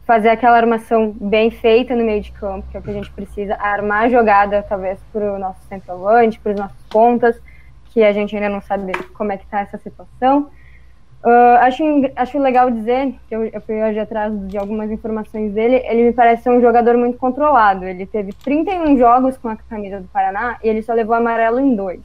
[0.06, 3.10] fazer aquela armação bem feita no meio de campo, que é o que a gente
[3.10, 7.36] precisa, armar a jogada, talvez, para o nosso centroavante, para os nossos pontas,
[7.96, 10.50] que a gente ainda não sabe como é que está essa situação.
[11.24, 11.82] Uh, acho,
[12.14, 16.12] acho legal dizer, que eu, eu fui hoje atrás de algumas informações dele, ele me
[16.12, 17.86] parece ser um jogador muito controlado.
[17.86, 21.74] Ele teve 31 jogos com a camisa do Paraná e ele só levou amarelo em
[21.74, 22.02] dois.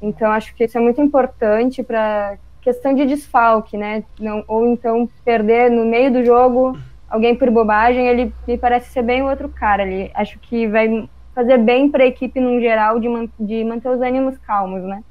[0.00, 4.04] Então acho que isso é muito importante para questão de desfalque, né?
[4.20, 6.78] Não, ou então perder no meio do jogo
[7.10, 9.82] alguém por bobagem, ele me parece ser bem outro cara.
[9.82, 13.88] Ele acho que vai fazer bem para a equipe no geral de, man, de manter
[13.88, 15.02] os ânimos calmos, né?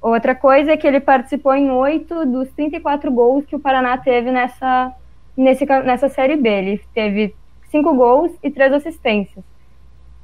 [0.00, 4.30] Outra coisa é que ele participou em oito dos 34 gols que o Paraná teve
[4.30, 4.92] nessa,
[5.36, 6.48] nesse, nessa Série B.
[6.48, 7.34] Ele teve
[7.70, 9.44] cinco gols e três assistências.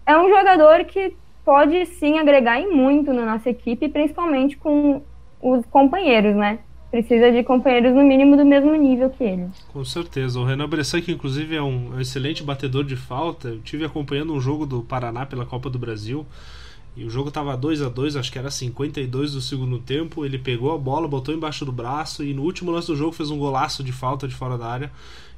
[0.07, 5.03] É um jogador que pode sim agregar em muito na nossa equipe, principalmente com
[5.43, 6.59] os companheiros, né?
[6.91, 9.49] Precisa de companheiros no mínimo do mesmo nível que ele.
[9.73, 10.39] Com certeza.
[10.39, 14.41] O Renan Bressan, que inclusive é um excelente batedor de falta, eu tive acompanhando um
[14.41, 16.25] jogo do Paraná pela Copa do Brasil.
[16.97, 20.25] E o jogo tava 2 a 2 acho que era 52 do segundo tempo.
[20.25, 23.31] Ele pegou a bola, botou embaixo do braço e no último lance do jogo fez
[23.31, 24.93] um golaço de falta de fora da área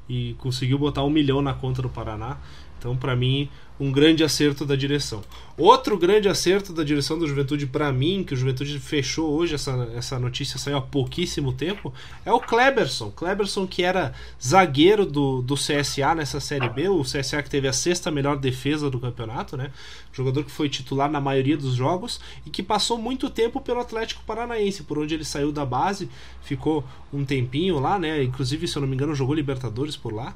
[0.09, 2.37] e conseguiu botar um milhão na conta do Paraná.
[2.79, 5.23] Então, para mim, um grande acerto da direção.
[5.57, 9.91] Outro grande acerto da direção do Juventude para mim, que o Juventude fechou hoje, essa,
[9.95, 11.93] essa notícia saiu há pouquíssimo tempo,
[12.25, 13.11] é o Kleberson.
[13.11, 17.73] Kleberson que era zagueiro do, do CSA nessa Série B, o CSA que teve a
[17.73, 19.71] sexta melhor defesa do campeonato, né?
[20.13, 24.23] Jogador que foi titular na maioria dos jogos e que passou muito tempo pelo Atlético
[24.25, 26.09] Paranaense, por onde ele saiu da base,
[26.43, 28.23] ficou um tempinho lá, né?
[28.23, 30.35] Inclusive, se eu não me engano, jogou Libertadores por lá.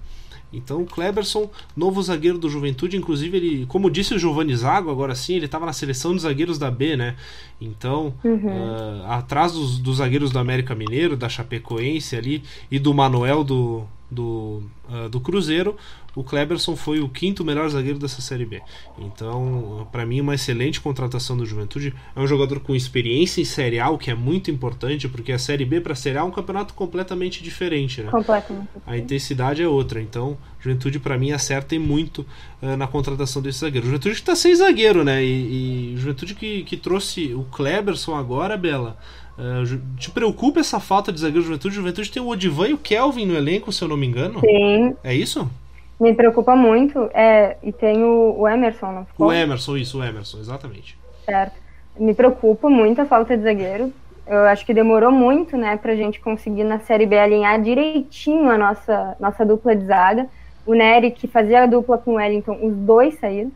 [0.52, 5.14] Então, o Kleberson, novo zagueiro do Juventude, inclusive ele, como disse o Giovanni Zago, agora
[5.14, 7.16] sim, ele estava na seleção de zagueiros da B, né?
[7.60, 8.46] Então, uhum.
[8.46, 13.84] uh, atrás dos, dos, zagueiros do América Mineiro, da Chapecoense ali e do Manuel do,
[14.10, 15.76] do, uh, do Cruzeiro,
[16.14, 18.60] o Kleberson foi o quinto melhor zagueiro dessa Série B.
[18.98, 21.94] Então, para mim, uma excelente contratação do Juventude.
[22.16, 25.38] É um jogador com experiência em Série A, o que é muito importante, porque a
[25.38, 28.02] Série B para a Série A é um campeonato completamente diferente.
[28.02, 28.10] Né?
[28.10, 28.68] Completamente.
[28.86, 30.00] A intensidade é outra.
[30.00, 32.26] Então, Juventude, para mim, acerta muito
[32.60, 33.86] uh, na contratação desse zagueiro.
[33.86, 35.24] O Juventude está sem zagueiro, né?
[35.24, 38.98] E, e Juventude que, que trouxe o Kleberson agora, Bela.
[39.40, 41.74] Uh, te preocupa essa falta de zagueiro de Juventude?
[41.74, 44.38] Juventude tem o Odivan e o Kelvin no elenco, se eu não me engano.
[44.40, 44.94] Sim.
[45.02, 45.50] É isso?
[45.98, 47.08] Me preocupa muito.
[47.14, 49.28] É, e tem o, o Emerson, não ficou?
[49.28, 50.98] O Emerson, isso, o Emerson, exatamente.
[51.24, 51.54] Certo.
[51.98, 53.90] Me preocupa muito a falta de zagueiro.
[54.26, 58.58] Eu acho que demorou muito, né, pra gente conseguir na Série B alinhar direitinho a
[58.58, 60.28] nossa, nossa dupla de zaga.
[60.66, 63.50] O Nery, que fazia a dupla com o Wellington, os dois saíram.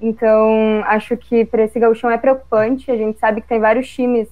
[0.00, 2.90] Então, acho que para esse gauchão é preocupante.
[2.90, 4.28] A gente sabe que tem vários times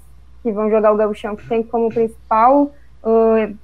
[0.46, 3.56] que vão jogar o gauchão que tem como principal, uh,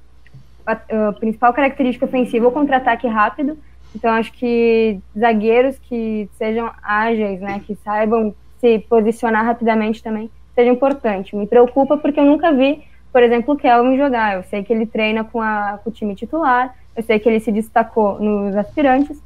[0.65, 3.57] a, a, principal característica ofensiva o contra-ataque rápido.
[3.95, 10.69] Então, acho que zagueiros que sejam ágeis, né, que saibam se posicionar rapidamente também, seja
[10.69, 11.35] importante.
[11.35, 14.35] Me preocupa porque eu nunca vi, por exemplo, o Kelvin jogar.
[14.35, 17.39] Eu sei que ele treina com, a, com o time titular, eu sei que ele
[17.39, 19.21] se destacou nos aspirantes,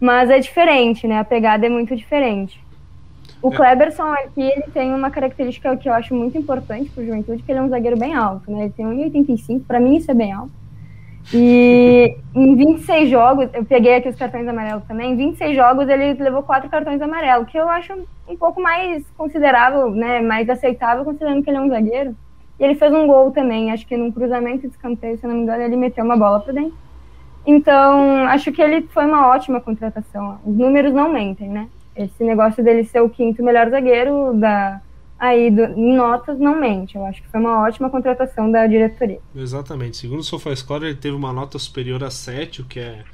[0.00, 1.18] mas é diferente, né?
[1.18, 2.58] A pegada é muito diferente.
[3.40, 3.56] O é.
[3.56, 7.50] Kleberson aqui, ele tem uma característica que eu acho muito importante para o Juventude, que
[7.50, 8.64] ele é um zagueiro bem alto, né?
[8.64, 10.52] Ele tem 1,85, para mim isso é bem alto.
[11.32, 16.14] E em 26 jogos, eu peguei aqui os cartões amarelos também, em 26 jogos ele
[16.14, 17.92] levou quatro cartões amarelos, que eu acho
[18.28, 22.16] um pouco mais considerável, né, mais aceitável, considerando que ele é um zagueiro.
[22.58, 25.42] E ele fez um gol também, acho que num cruzamento de escanteio, se não me
[25.42, 26.74] engano, ele meteu uma bola para dentro.
[27.44, 30.38] Então, acho que ele foi uma ótima contratação.
[30.44, 31.68] Os números não mentem, né?
[31.94, 34.80] Esse negócio dele ser o quinto melhor zagueiro da,
[35.22, 36.96] aí do, em notas não mente.
[36.96, 39.20] Eu acho que foi uma ótima contratação da diretoria.
[39.34, 39.96] Exatamente.
[39.96, 43.04] Segundo o SofaScore, ele teve uma nota superior a 7, o que é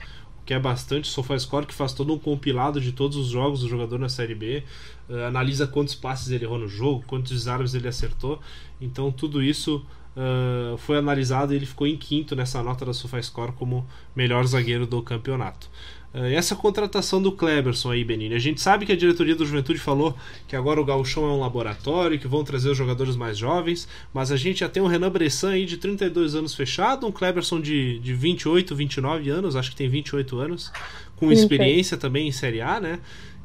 [0.40, 1.10] o que é bastante.
[1.10, 4.34] O SofaScore que faz todo um compilado de todos os jogos do jogador na Série
[4.34, 4.62] B,
[5.10, 8.40] uh, analisa quantos passes ele errou no jogo, quantos desarmes ele acertou.
[8.80, 9.84] Então tudo isso
[10.16, 13.86] uh, foi analisado e ele ficou em quinto nessa nota da SofaScore como
[14.16, 15.68] melhor zagueiro do campeonato.
[16.18, 18.34] Uh, essa contratação do Kleberson aí, Benini.
[18.34, 20.16] A gente sabe que a diretoria do Juventude falou
[20.48, 24.32] que agora o Gauchão é um laboratório, que vão trazer os jogadores mais jovens, mas
[24.32, 28.00] a gente já tem um Renan Bressan aí de 32 anos fechado, um Kleberson de,
[28.00, 30.72] de 28, 29 anos, acho que tem 28 anos,
[31.16, 32.98] com experiência também em Série A, né?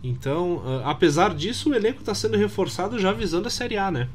[0.04, 4.10] Então, uh, apesar disso, o elenco está sendo reforçado já visando a Série A, né?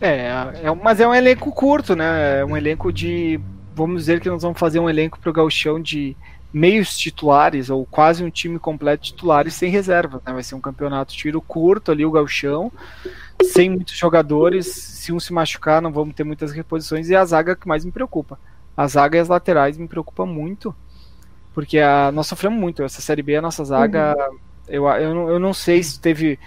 [0.00, 0.28] É,
[0.62, 2.40] é, mas é um elenco curto, né?
[2.40, 3.38] É um elenco de.
[3.74, 6.16] Vamos dizer que nós vamos fazer um elenco para o Gauchão de
[6.52, 10.20] meios titulares, ou quase um time completo titulares sem reserva.
[10.26, 10.32] Né?
[10.32, 12.72] Vai ser um campeonato tiro curto ali, o galchão,
[13.44, 14.66] sem muitos jogadores.
[14.66, 17.08] Se um se machucar, não vamos ter muitas reposições.
[17.08, 18.38] E a zaga que mais me preocupa.
[18.76, 20.74] A zaga e as laterais me preocupa muito,
[21.54, 22.82] porque a, nós sofremos muito.
[22.82, 24.38] Essa Série B, a nossa zaga, uhum.
[24.68, 26.38] eu, eu, não, eu não sei se teve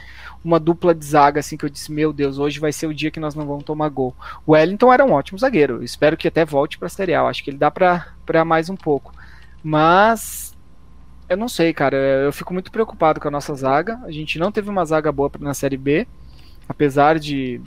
[0.43, 3.09] uma dupla de zaga assim que eu disse, meu Deus, hoje vai ser o dia
[3.09, 4.13] que nós não vamos tomar gol.
[4.45, 7.43] O Wellington era um ótimo zagueiro, espero que até volte para a Série A, acho
[7.43, 9.13] que ele dá para mais um pouco.
[9.63, 10.55] Mas
[11.29, 11.95] eu não sei, cara.
[11.95, 13.99] Eu fico muito preocupado com a nossa zaga.
[14.03, 16.07] A gente não teve uma zaga boa na Série B.
[16.67, 17.61] Apesar de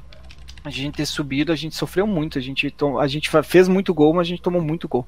[0.65, 2.39] a gente ter subido, a gente sofreu muito.
[2.39, 5.07] A gente, a gente fez muito gol, mas a gente tomou muito gol.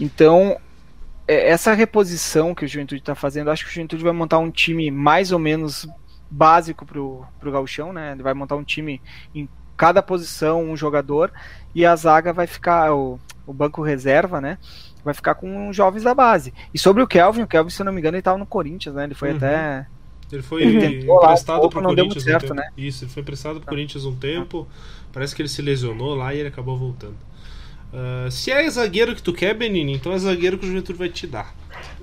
[0.00, 0.58] Então,
[1.28, 4.50] é, essa reposição que o Juventude está fazendo, acho que o Juventude vai montar um
[4.50, 5.88] time mais ou menos
[6.30, 8.12] básico pro, pro Galchão, né?
[8.12, 9.00] Ele vai montar um time
[9.34, 11.32] em cada posição, um jogador,
[11.74, 14.58] e a zaga vai ficar, o, o banco reserva, né?
[15.04, 16.52] Vai ficar com jovens da base.
[16.72, 18.94] E sobre o Kelvin, o Kelvin, se eu não me engano, ele estava no Corinthians,
[18.94, 19.04] né?
[19.04, 19.36] Ele foi uhum.
[19.36, 19.86] até.
[20.32, 22.54] Ele foi ele emprestado para o Corinthians certo, um tempo.
[22.54, 22.70] Né?
[22.76, 24.68] Isso, ele foi emprestado para o Corinthians um tempo.
[25.12, 27.16] Parece que ele se lesionou lá e ele acabou voltando.
[27.92, 31.08] Uh, se é zagueiro que tu quer, Benini, então é zagueiro que o Juventude vai
[31.08, 31.52] te dar.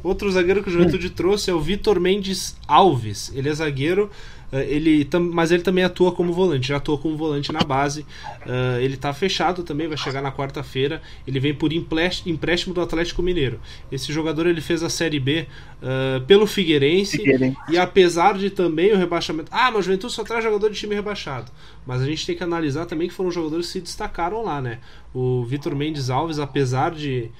[0.04, 3.32] Outro zagueiro que o Juventude trouxe é o Vitor Mendes Alves.
[3.34, 4.12] Ele é zagueiro
[4.52, 8.02] ele mas ele também atua como volante, já atua como volante na base.
[8.46, 11.02] Uh, ele está fechado também, vai chegar na quarta-feira.
[11.28, 13.60] Ele vem por empréstimo do Atlético Mineiro.
[13.92, 15.48] Esse jogador ele fez a Série B
[15.82, 19.50] uh, pelo Figueirense, Figueirense, e apesar de também o rebaixamento.
[19.52, 21.52] Ah, mas o Juventude só traz jogador de time rebaixado.
[21.86, 24.80] Mas a gente tem que analisar também que foram jogadores que se destacaram lá, né?
[25.14, 27.32] O Vitor Mendes Alves, apesar de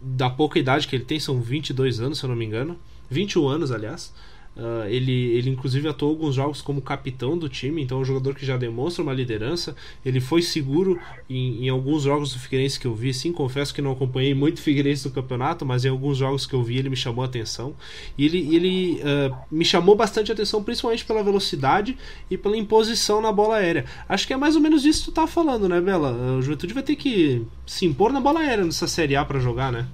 [0.00, 2.78] da pouca idade que ele tem, são 22 anos, se eu não me engano.
[3.10, 4.14] 21 anos, aliás.
[4.54, 8.34] Uh, ele, ele inclusive atuou alguns jogos como capitão do time, então é um jogador
[8.34, 9.74] que já demonstra uma liderança.
[10.04, 13.80] Ele foi seguro em, em alguns jogos do Figueirense que eu vi, sim, confesso que
[13.80, 16.90] não acompanhei muito o Figueirense do campeonato, mas em alguns jogos que eu vi ele
[16.90, 17.74] me chamou a atenção.
[18.18, 21.96] E ele, ele uh, me chamou bastante a atenção, principalmente pela velocidade
[22.30, 23.86] e pela imposição na bola aérea.
[24.06, 26.12] Acho que é mais ou menos isso que tu tá falando, né, Bela?
[26.38, 29.72] O Juventude vai ter que se impor na bola aérea nessa Série A para jogar,
[29.72, 29.86] né?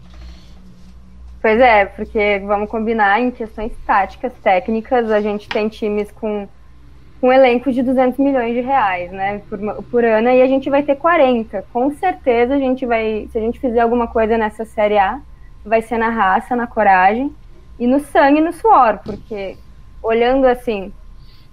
[1.41, 6.49] Pois é, porque vamos combinar em questões táticas, técnicas, a gente tem times com
[7.23, 10.83] um elenco de 200 milhões de reais, né, por, por ano, e a gente vai
[10.83, 11.65] ter 40.
[11.73, 15.21] Com certeza a gente vai, se a gente fizer alguma coisa nessa Série A,
[15.65, 17.35] vai ser na raça, na coragem
[17.79, 19.57] e no sangue e no suor, porque
[20.03, 20.93] olhando assim,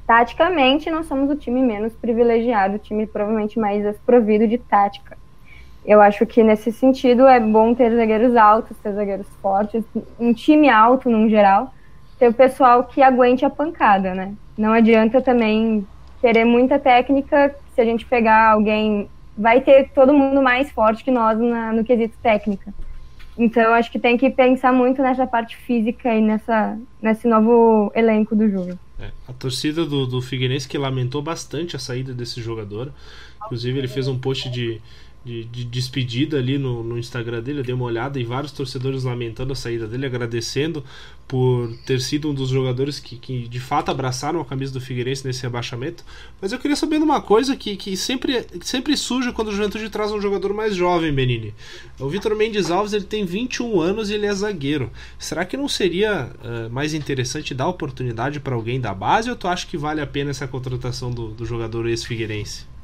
[0.05, 5.17] taticamente, nós somos o time menos privilegiado, o time provavelmente mais desprovido de tática.
[5.85, 9.83] Eu acho que nesse sentido é bom ter zagueiros altos, ter zagueiros fortes,
[10.19, 11.73] um time alto no geral,
[12.17, 14.33] ter o pessoal que aguente a pancada, né?
[14.57, 15.85] Não adianta também
[16.21, 21.11] querer muita técnica, se a gente pegar alguém, vai ter todo mundo mais forte que
[21.11, 22.73] nós na, no quesito técnica.
[23.37, 28.33] Então, acho que tem que pensar muito nessa parte física e nessa, nesse novo elenco
[28.33, 28.79] do jogo.
[28.97, 32.93] É, a torcida do, do Figueirense que lamentou bastante a saída desse jogador.
[33.45, 34.81] Inclusive, ele fez um post de,
[35.25, 39.03] de, de, despedida ali no, no Instagram dele, eu dei uma olhada e vários torcedores
[39.03, 40.83] lamentando a saída dele, agradecendo
[41.27, 45.25] por ter sido um dos jogadores que, que de fato abraçaram a camisa do Figueirense
[45.25, 46.05] nesse rebaixamento.
[46.39, 50.11] Mas eu queria saber uma coisa que, que sempre, sempre surge quando o Juventude traz
[50.11, 51.55] um jogador mais jovem, Benini.
[51.99, 54.91] O Vitor Mendes Alves ele tem 21 anos e ele é zagueiro.
[55.17, 59.47] Será que não seria uh, mais interessante dar oportunidade para alguém da base ou tu
[59.47, 62.74] acha que vale a pena essa contratação do, do jogador ex-figueirense?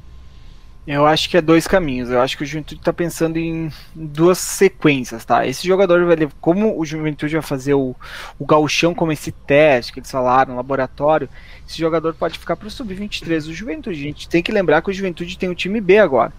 [0.84, 2.10] Eu acho que é dois caminhos.
[2.10, 5.46] Eu acho que o Juventude está pensando em duas sequências, tá?
[5.46, 7.94] Esse jogador vai levar, como o Juventude vai fazer o,
[8.36, 11.28] o gauchão como esse teste que eles falaram laboratório,
[11.68, 14.00] esse jogador pode ficar para o sub-23 do Juventude.
[14.00, 16.32] A gente tem que lembrar que o Juventude tem o time B agora.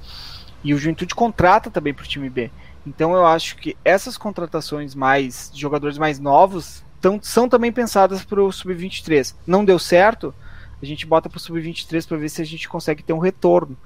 [0.61, 2.51] E o Juventude contrata também para o time B.
[2.85, 8.25] Então eu acho que essas contratações mais de jogadores mais novos tão, são também pensadas
[8.25, 9.35] para o sub-23.
[9.47, 10.35] Não deu certo,
[10.81, 13.77] a gente bota para o sub-23 para ver se a gente consegue ter um retorno.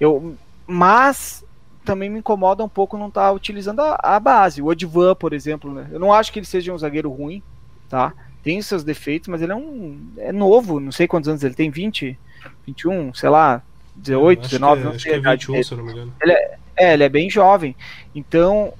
[0.00, 1.44] Eu, mas
[1.84, 4.60] também me incomoda um pouco não estar tá utilizando a, a, base.
[4.60, 5.88] O Odivan, por exemplo, né?
[5.90, 7.42] eu não acho que ele seja um zagueiro ruim,
[7.88, 8.12] tá?
[8.42, 11.70] Tem seus defeitos, mas ele é um é novo, não sei quantos anos ele tem,
[11.70, 12.18] 20,
[12.66, 13.62] 21, sei lá,
[13.96, 15.14] 18, acho 19, que, não sei.
[15.14, 16.14] Acho que é 21, se não me engano.
[16.22, 17.74] Ele é, é, ele é bem jovem.
[18.14, 18.72] Então,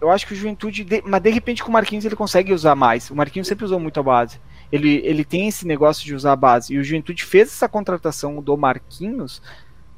[0.00, 2.74] eu acho que o Juventude, de, mas de repente com o Marquinhos ele consegue usar
[2.74, 3.10] mais.
[3.10, 4.38] O Marquinhos sempre usou muito a base.
[4.70, 6.74] Ele, ele tem esse negócio de usar a base.
[6.74, 9.42] E o Juventude fez essa contratação do Marquinhos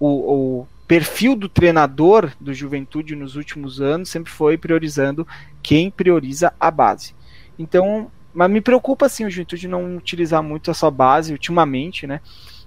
[0.04, 5.26] o, o perfil do treinador do Juventude nos últimos anos sempre foi priorizando
[5.62, 7.14] quem prioriza a base.
[7.58, 12.20] Então, mas me preocupa assim o Juventude não utilizar muito essa base ultimamente, né?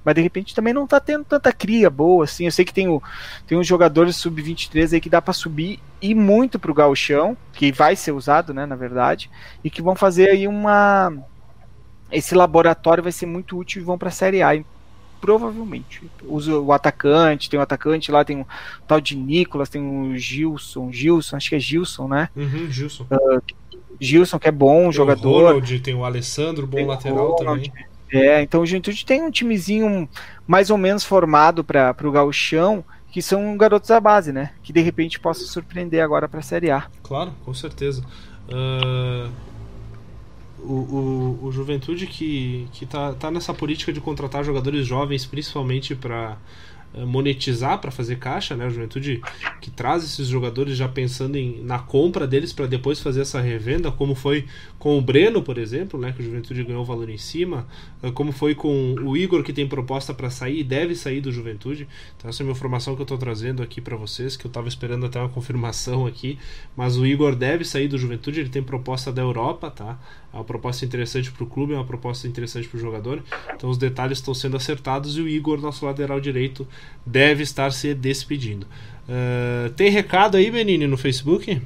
[0.04, 2.46] Mas de repente também não tá tendo tanta cria boa assim.
[2.46, 3.04] Eu sei que tem, o,
[3.46, 7.96] tem uns jogadores sub-23 aí que dá para subir e muito pro gauchão, que vai
[7.96, 9.30] ser usado, né, na verdade,
[9.64, 11.14] e que vão fazer aí uma
[12.10, 14.56] esse laboratório vai ser muito útil e vão para a Série A.
[15.20, 16.04] Provavelmente.
[16.24, 18.46] Usa o atacante, tem o um atacante lá, tem um
[18.88, 22.30] tal de Nicolas, tem o um Gilson, Gilson, acho que é Gilson, né?
[22.36, 23.06] Uhum, Gilson.
[23.12, 23.42] Uh,
[24.00, 25.44] Gilson, que é bom tem jogador.
[25.44, 27.72] O Ronald, tem o Alessandro, bom lateral também.
[28.12, 30.08] É, então o Juventude tem um timezinho
[30.46, 34.52] mais ou menos formado para o gauchão, que são garotos da base, né?
[34.64, 36.86] Que de repente possa surpreender agora para a Série A.
[37.04, 38.04] Claro, com certeza.
[38.48, 39.30] Uh,
[40.60, 45.96] o, o, o Juventude que, que tá, tá nessa política de contratar jogadores jovens, principalmente
[45.96, 46.38] para
[46.94, 48.66] eh, monetizar para fazer caixa, né?
[48.66, 49.22] A Juventude
[49.62, 53.92] que traz esses jogadores já pensando em, na compra deles para depois fazer essa revenda,
[53.92, 54.46] como foi
[54.80, 56.14] com o Breno, por exemplo, né?
[56.14, 57.68] Que o Juventude ganhou valor em cima,
[58.02, 61.32] eh, como foi com o Igor que tem proposta para sair e deve sair do
[61.32, 61.88] Juventude.
[62.16, 64.68] Então essa é uma informação que eu estou trazendo aqui para vocês, que eu estava
[64.68, 66.40] esperando até uma confirmação aqui,
[66.76, 70.00] mas o Igor deve sair do Juventude, ele tem proposta da Europa, tá?
[70.38, 73.24] É uma proposta interessante para o clube, é uma proposta interessante para o jogador.
[73.56, 76.68] Então os detalhes estão sendo acertados e o Igor, nosso lateral direito,
[77.04, 78.68] deve estar se despedindo.
[79.10, 81.60] Uh, tem recado aí, Benini, no Facebook?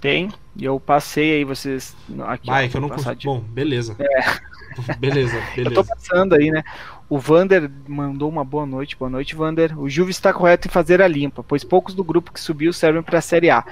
[0.00, 1.96] Tem, e eu passei aí vocês.
[2.28, 3.16] Aqui, Vai, que eu não consigo.
[3.16, 3.26] De...
[3.26, 3.96] Bom, beleza.
[3.98, 4.48] É.
[5.00, 5.58] Beleza, beleza.
[5.58, 6.62] Eu tô passando aí, né?
[7.08, 8.96] O Vander mandou uma boa noite.
[8.96, 9.76] Boa noite, Vander.
[9.76, 13.02] O Juve está correto em fazer a limpa, pois poucos do grupo que subiu servem
[13.02, 13.64] para a Série A.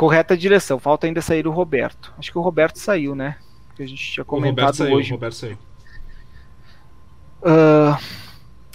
[0.00, 0.78] Correta direção.
[0.78, 2.10] Falta ainda sair o Roberto.
[2.18, 3.36] Acho que o Roberto saiu, né?
[3.76, 5.10] Que a gente tinha comentado o saiu, hoje.
[5.12, 5.58] O Roberto saiu.
[7.42, 8.02] Uh,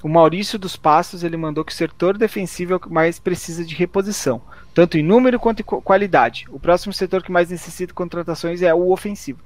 [0.04, 3.66] o Maurício dos Passos ele mandou que o setor defensivo é o que mais precisa
[3.66, 4.40] de reposição,
[4.72, 6.46] tanto em número quanto em qualidade.
[6.50, 9.40] O próximo setor que mais necessita de contratações é o ofensivo.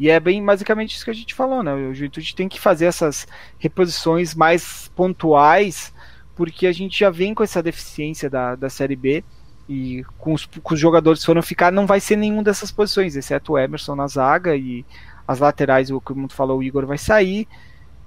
[0.00, 1.72] E é bem basicamente isso que a gente falou, né?
[1.72, 5.94] O Juventude tem que fazer essas reposições mais pontuais,
[6.34, 9.22] porque a gente já vem com essa deficiência da, da Série B
[9.70, 13.14] e com os, com os jogadores que foram ficar, não vai ser nenhum dessas posições,
[13.14, 14.84] exceto o Emerson na zaga e
[15.28, 17.46] as laterais, o que o mundo falou, o Igor vai sair.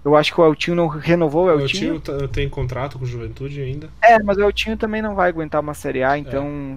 [0.03, 1.93] Eu acho que o Eltinho não renovou o Eltinho.
[1.93, 3.89] O Eltinho tem contrato com o Juventude ainda.
[4.01, 6.75] É, mas o Eltinho também não vai aguentar uma Série A, então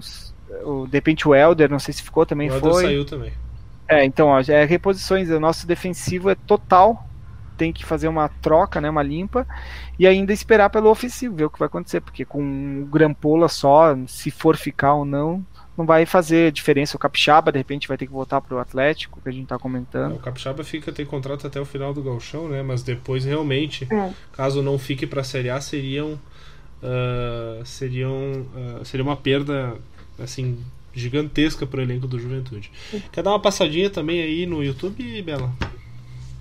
[0.49, 0.63] é.
[0.63, 2.83] o, de repente o Elder, não sei se ficou, também o Elder foi.
[2.85, 3.33] saiu também.
[3.89, 7.06] É, então, ó, é reposições, o nosso defensivo é total,
[7.57, 9.47] tem que fazer uma troca, né, uma limpa,
[9.97, 13.97] e ainda esperar pelo ofensivo, ver o que vai acontecer, porque com o Grampola só,
[14.07, 15.43] se for ficar ou não,
[15.77, 16.97] não vai fazer diferença.
[16.97, 19.59] O Capixaba, de repente, vai ter que voltar para o Atlético, que a gente está
[19.59, 20.15] comentando.
[20.15, 24.11] O Capixaba fica, tem contrato até o final do Galchão, né, mas depois realmente, é.
[24.31, 26.19] caso não fique para a Série A, seriam,
[26.81, 29.75] uh, seriam, uh, seria uma perda,
[30.19, 30.57] assim,
[30.93, 32.71] gigantesca para o elenco do Juventude.
[33.11, 35.53] Quer dar uma passadinha também aí no YouTube, Bela?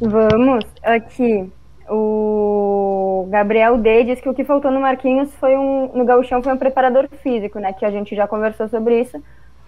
[0.01, 0.65] Vamos.
[0.83, 1.51] Aqui,
[1.89, 6.53] o Gabriel D diz que o que faltou no Marquinhos foi um no gauchão foi
[6.53, 7.73] um preparador físico, né?
[7.73, 9.23] Que a gente já conversou sobre isso.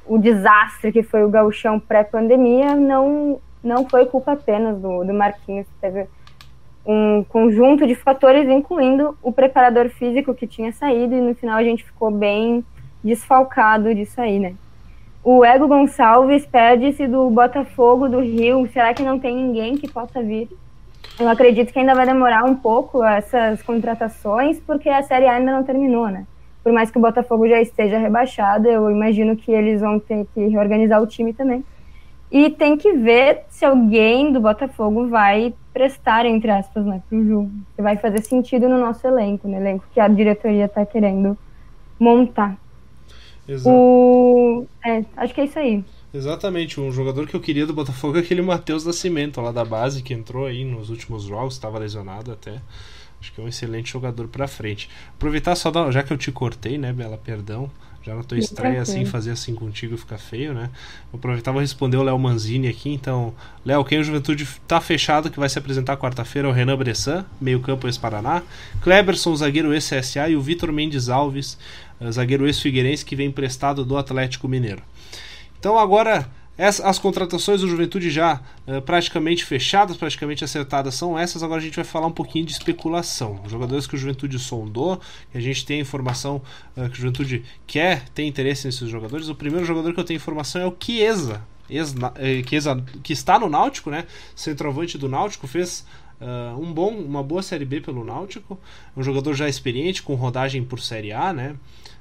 [0.07, 5.67] O desastre que foi o gauchão pré-pandemia não não foi culpa apenas do, do Marquinhos.
[5.81, 6.07] Teve
[6.87, 11.63] um conjunto de fatores, incluindo o preparador físico que tinha saído, e no final a
[11.63, 12.65] gente ficou bem
[13.03, 14.55] desfalcado disso aí, né?
[15.31, 18.67] O Ego Gonçalves perde-se do Botafogo do Rio.
[18.73, 20.49] Será que não tem ninguém que possa vir?
[21.21, 25.53] Eu acredito que ainda vai demorar um pouco essas contratações, porque a Série A ainda
[25.53, 26.25] não terminou, né?
[26.65, 30.47] Por mais que o Botafogo já esteja rebaixado, eu imagino que eles vão ter que
[30.47, 31.63] reorganizar o time também.
[32.33, 37.51] E tem que ver se alguém do Botafogo vai prestar, entre aspas, né, pro jogo.
[37.77, 41.37] Se vai fazer sentido no nosso elenco, no elenco que a diretoria está querendo
[42.01, 42.57] montar.
[43.49, 43.75] Exato.
[43.75, 44.67] O...
[44.85, 45.85] É, acho que é isso aí.
[46.13, 50.03] Exatamente, um jogador que eu queria do Botafogo é aquele Matheus Nascimento, lá da base,
[50.03, 52.61] que entrou aí nos últimos jogos, estava lesionado até.
[53.21, 54.89] Acho que é um excelente jogador para frente.
[55.15, 57.71] Aproveitar só, da, já que eu te cortei, né, Bela, perdão.
[58.09, 60.71] Já na tua estreia, assim, fazer assim contigo fica feio, né?
[61.13, 62.91] Vou aproveitar vou responder o Léo Manzini aqui.
[62.91, 63.35] Então,
[63.67, 67.27] Léo, quem o Juventude tá fechado, que vai se apresentar quarta-feira, é o Renan Bressan,
[67.41, 68.43] meio-campo ex-Paraná.
[68.81, 71.59] Kleberson, zagueiro ex-CSA, e o Vitor Mendes Alves,
[72.11, 74.83] zagueiro ex-Figueirense, que vem emprestado do Atlético Mineiro.
[75.59, 81.41] Então, agora as, contratações do Juventude já uh, praticamente fechadas, praticamente acertadas são essas.
[81.45, 83.41] Agora a gente vai falar um pouquinho de especulação.
[83.47, 86.43] Jogadores que o Juventude sondou, que a gente tem informação
[86.77, 89.29] uh, que o Juventude quer, tem interesse nesses jogadores.
[89.29, 93.49] O primeiro jogador que eu tenho informação é o Chiesa, eh, Chiesa que está no
[93.49, 94.05] Náutico, né?
[94.35, 95.87] Centroavante do Náutico, fez
[96.21, 98.59] Uh, um bom, uma boa Série B pelo Náutico,
[98.97, 101.55] um jogador já experiente, com rodagem por Série A, né?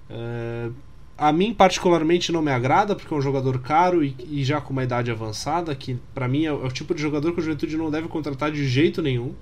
[0.09, 0.73] Uh,
[1.17, 4.71] a mim particularmente não me agrada porque é um jogador caro e, e já com
[4.71, 7.75] uma idade avançada que para mim é, é, o tipo de jogador que o Juventude
[7.75, 9.33] não deve contratar de jeito nenhum.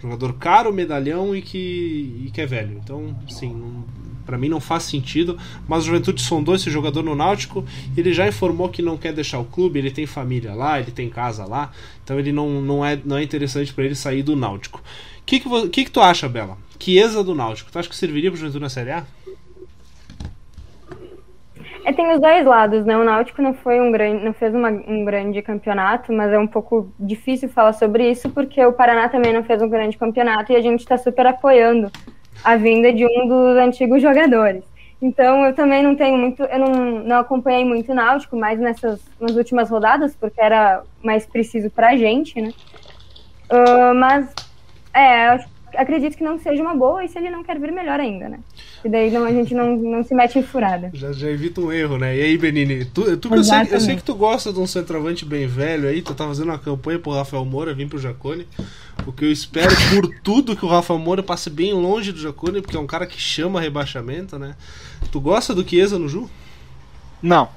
[0.00, 2.80] Jogador caro medalhão e que, e que é velho.
[2.82, 3.84] Então sim
[4.24, 5.36] para mim não faz sentido.
[5.68, 7.66] Mas o Juventude sondou esse jogador no Náutico.
[7.94, 9.78] Ele já informou que não quer deixar o clube.
[9.78, 11.70] Ele tem família lá ele tem casa lá.
[12.02, 14.80] Então ele não, não é não é interessante para ele sair do Náutico.
[15.20, 16.56] O que que, que que tu acha Bela?
[16.78, 17.70] Chiesa do Náutico.
[17.70, 19.04] Tu acha que serviria para o Juventude na Série A
[21.84, 22.96] é, tem os dois lados, né?
[22.96, 26.46] O Náutico não foi um grande, não fez uma, um grande campeonato, mas é um
[26.46, 30.56] pouco difícil falar sobre isso porque o Paraná também não fez um grande campeonato e
[30.56, 31.90] a gente está super apoiando
[32.44, 34.62] a vinda de um dos antigos jogadores.
[35.00, 39.00] Então eu também não tenho muito, eu não, não acompanhei muito o Náutico, mais nessas
[39.18, 42.52] nas últimas rodadas porque era mais preciso para a gente, né?
[43.50, 44.32] Uh, mas
[44.94, 45.38] é,
[45.76, 48.40] acredito que não seja uma boa e se ele não quer vir melhor ainda, né?
[48.84, 50.90] E daí não, a gente não, não se mete em furada.
[50.94, 52.16] Já, já evita um erro, né?
[52.16, 55.24] E aí, Benini, tu, tu eu, sei, eu sei que tu gosta de um centroavante
[55.24, 58.46] bem velho aí, tu tá fazendo uma campanha pro Rafael Moura vir pro Jacone.
[59.06, 62.62] O que eu espero por tudo que o Rafael Moura passe bem longe do Jacone,
[62.62, 64.56] porque é um cara que chama rebaixamento, né?
[65.12, 66.28] Tu gosta do Chiesa no Ju?
[67.22, 67.48] Não.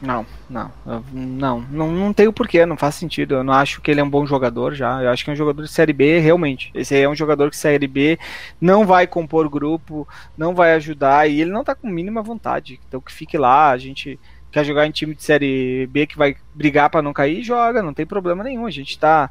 [0.00, 0.70] Não, não,
[1.12, 3.34] não, não, não tem o porquê, não faz sentido.
[3.34, 5.02] Eu não acho que ele é um bom jogador já.
[5.02, 6.70] Eu acho que é um jogador de Série B, realmente.
[6.72, 8.18] Esse aí é um jogador que Série B
[8.60, 12.80] não vai compor grupo, não vai ajudar e ele não tá com mínima vontade.
[12.86, 14.18] Então que fique lá, a gente
[14.52, 17.92] quer jogar em time de Série B que vai brigar para não cair, joga, não
[17.92, 18.66] tem problema nenhum.
[18.66, 19.28] A gente tá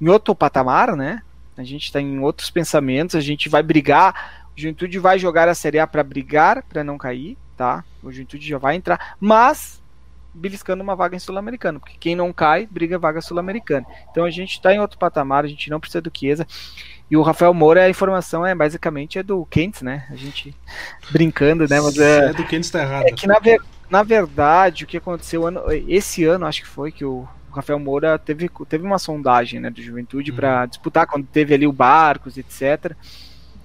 [0.00, 1.22] em outro patamar, né?
[1.56, 4.44] A gente está em outros pensamentos, a gente vai brigar.
[4.56, 7.84] O Juventude vai jogar a Série A para brigar, para não cair, tá?
[8.02, 9.82] O Juventude já vai entrar, mas
[10.34, 13.86] beliscando uma vaga em Sul-Americano, porque quem não cai, briga vaga Sul-Americana.
[14.10, 16.46] Então a gente está em outro patamar, a gente não precisa do Chiesa.
[17.10, 20.06] E o Rafael Moura, a informação é basicamente é do Keynes, né?
[20.10, 20.54] A gente
[21.10, 21.80] brincando, né?
[21.80, 23.06] Mas é, é do Keynes tá errado.
[23.06, 26.90] É que na, ver, na verdade o que aconteceu ano, esse ano, acho que foi
[26.90, 30.36] que o Rafael Moura teve, teve uma sondagem né, do Juventude uhum.
[30.36, 32.96] para disputar quando teve ali o Barcos, etc.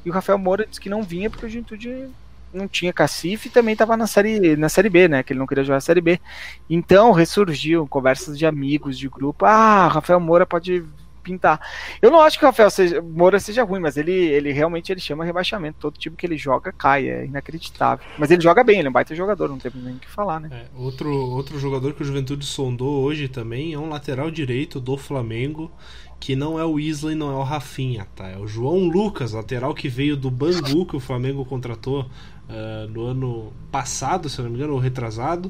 [0.05, 2.09] E o Rafael Moura disse que não vinha porque o Juventude
[2.53, 5.23] não tinha cacife e também estava na série na série B, né?
[5.23, 6.19] Que ele não queria jogar a série B.
[6.69, 9.45] Então ressurgiu conversas de amigos de grupo.
[9.45, 10.83] Ah, Rafael Moura pode
[11.29, 11.59] pintar.
[12.01, 14.99] Eu não acho que o Rafael seja, Moura seja ruim, mas ele, ele realmente ele
[14.99, 15.77] chama rebaixamento.
[15.79, 18.05] Todo time que ele joga cai, é inacreditável.
[18.17, 20.39] Mas ele joga bem, ele é um baita jogador, não tem nem o que falar,
[20.39, 20.49] né?
[20.51, 24.97] É, outro, outro jogador que o Juventude sondou hoje também é um lateral direito do
[24.97, 25.71] Flamengo
[26.19, 28.27] que não é o Isla e não é o Rafinha, tá?
[28.27, 33.05] É o João Lucas, lateral que veio do Bangu, que o Flamengo contratou uh, no
[33.05, 35.49] ano passado, se não me engano, ou retrasado.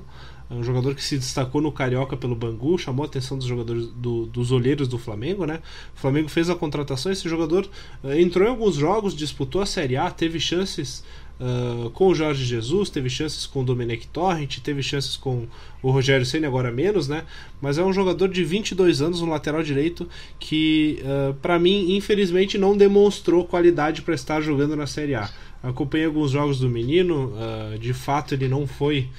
[0.50, 3.86] É um jogador que se destacou no Carioca pelo Bangu, chamou a atenção dos jogadores
[3.96, 5.62] do, dos olheiros do Flamengo, né?
[5.96, 7.70] O Flamengo fez a contratação, esse jogador
[8.04, 11.04] uh, entrou em alguns jogos, disputou a Série A, teve chances
[11.40, 15.46] uh, com o Jorge Jesus, teve chances com o Domenech Torrent, teve chances com
[15.84, 17.26] o Rogério Senna, agora menos, né?
[17.62, 22.58] Mas é um jogador de 22 anos, um lateral direito, que uh, para mim, infelizmente,
[22.58, 25.30] não demonstrou qualidade para estar jogando na Série A.
[25.62, 27.34] Acompanhei alguns jogos do menino,
[27.82, 29.10] de fato ele não foi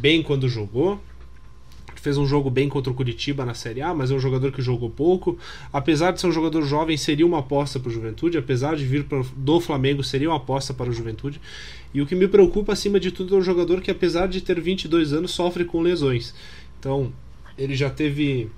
[0.00, 1.00] bem quando jogou.
[2.00, 4.62] Fez um jogo bem contra o Curitiba na Série A, mas é um jogador que
[4.62, 5.36] jogou pouco.
[5.72, 8.38] Apesar de ser um jogador jovem, seria uma aposta para o Juventude.
[8.38, 9.04] Apesar de vir
[9.36, 11.40] do Flamengo, seria uma aposta para o Juventude.
[11.92, 14.60] E o que me preocupa acima de tudo é um jogador que, apesar de ter
[14.60, 16.34] 22 anos, sofre com lesões.
[16.78, 17.12] Então,
[17.56, 18.48] ele já teve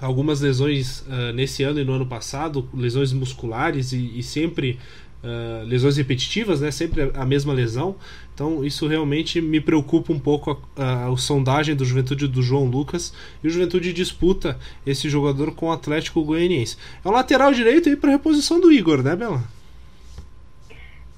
[0.00, 4.78] algumas lesões uh, nesse ano e no ano passado, lesões musculares e, e sempre
[5.22, 6.70] uh, lesões repetitivas, né?
[6.70, 7.96] Sempre a mesma lesão.
[8.34, 12.64] Então isso realmente me preocupa um pouco a, a, a, sondagem do Juventude do João
[12.64, 16.76] Lucas e o Juventude disputa esse jogador com o Atlético Goianiense.
[17.04, 19.42] É um lateral direito aí para reposição do Igor, né, Bela?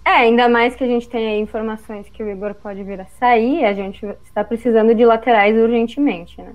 [0.05, 3.05] É, ainda mais que a gente tem aí informações que o Igor pode vir a
[3.19, 6.55] sair, a gente está precisando de laterais urgentemente, né?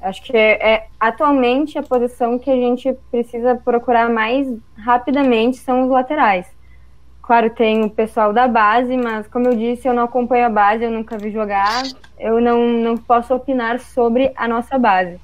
[0.00, 5.82] Acho que é, é, atualmente a posição que a gente precisa procurar mais rapidamente são
[5.82, 6.46] os laterais.
[7.22, 10.84] Claro, tem o pessoal da base, mas como eu disse, eu não acompanho a base,
[10.84, 11.82] eu nunca vi jogar,
[12.18, 15.20] eu não, não posso opinar sobre a nossa base.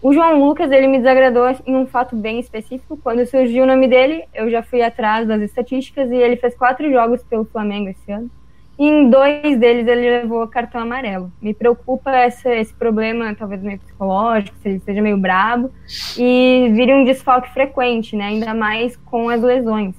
[0.00, 2.98] O João Lucas, ele me desagradou em um fato bem específico.
[3.02, 6.90] Quando surgiu o nome dele, eu já fui atrás das estatísticas e ele fez quatro
[6.92, 8.30] jogos pelo Flamengo esse ano.
[8.78, 11.32] E em dois deles ele levou cartão amarelo.
[11.40, 15.70] Me preocupa esse, esse problema, talvez meio psicológico, se ele seja meio brabo,
[16.18, 18.26] e vire um desfalque frequente, né?
[18.26, 19.94] Ainda mais com as lesões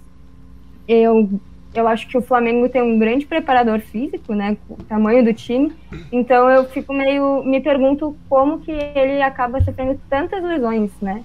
[0.87, 1.29] eu,
[1.73, 4.57] eu acho que o Flamengo tem um grande preparador físico, né?
[4.69, 5.73] O tamanho do time.
[6.11, 7.43] Então eu fico meio.
[7.43, 11.23] me pergunto como que ele acaba sofrendo tantas lesões, né?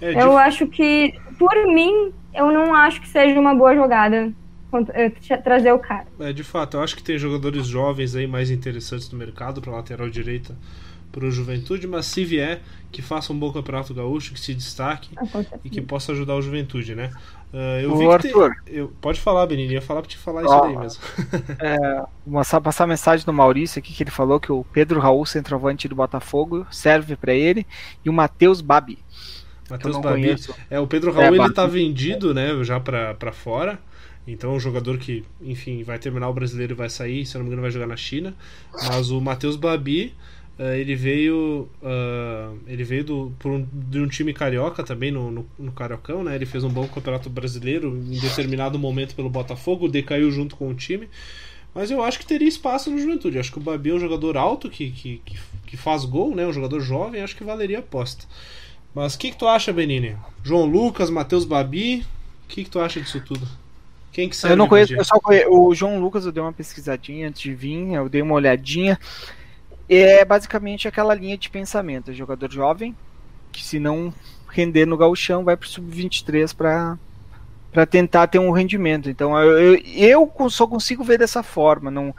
[0.00, 0.36] É, eu de...
[0.36, 4.32] acho que, por mim, eu não acho que seja uma boa jogada
[4.94, 5.10] eh,
[5.42, 6.06] trazer o cara.
[6.20, 9.72] É, de fato, eu acho que tem jogadores jovens aí mais interessantes no mercado para
[9.72, 10.54] lateral direita
[11.10, 12.60] para o Juventude, mas se vier,
[12.92, 15.24] que faça um bom campeonato gaúcho, que se destaque ah,
[15.64, 17.10] e que possa ajudar o Juventude, né?
[17.52, 18.74] Uh, eu Ô, vi Arthur, tem...
[18.74, 18.92] eu...
[19.00, 21.02] Pode falar, Benini, ia falar para te falar isso aí mesmo.
[21.58, 25.24] é, passar, passar a mensagem do Maurício aqui, que ele falou que o Pedro Raul,
[25.24, 27.66] centroavante do Botafogo, serve para ele,
[28.04, 28.98] e o Matheus Babi.
[29.70, 30.22] Matheus Babi.
[30.22, 30.54] Conheço.
[30.68, 33.78] É, o Pedro Raul, é, ele tá vendido, né, já para fora.
[34.26, 37.38] Então, é um jogador que, enfim, vai terminar o brasileiro e vai sair, se eu
[37.38, 38.34] não me engano, vai jogar na China.
[38.86, 40.14] Mas o Matheus Babi
[40.58, 45.46] Uh, ele veio uh, ele veio do, um, de um time carioca também no, no,
[45.56, 46.34] no, Cariocão, né?
[46.34, 50.74] Ele fez um bom campeonato brasileiro em determinado momento pelo Botafogo, decaiu junto com o
[50.74, 51.08] time.
[51.72, 53.38] Mas eu acho que teria espaço no Juventude.
[53.38, 56.44] Acho que o Babi é um jogador alto que, que, que, que faz gol, né?
[56.44, 58.26] Um jogador jovem, acho que valeria a aposta.
[58.92, 60.16] Mas o que, que tu acha, Benini?
[60.42, 62.04] João Lucas, Matheus Babi,
[62.44, 63.46] o que, que tu acha disso tudo?
[64.10, 64.54] Quem que serve?
[64.54, 67.54] Eu não conheço, eu só conheço, o João Lucas eu dei uma pesquisadinha antes de
[67.54, 68.98] vir, eu dei uma olhadinha
[69.96, 72.12] é basicamente aquela linha de pensamento.
[72.12, 72.94] Jogador jovem,
[73.50, 74.12] que se não
[74.50, 76.98] render no gauchão, vai para o sub-23 para
[77.70, 79.10] para tentar ter um rendimento.
[79.10, 81.90] Então eu, eu, eu, só consigo ver dessa forma.
[81.90, 82.14] Não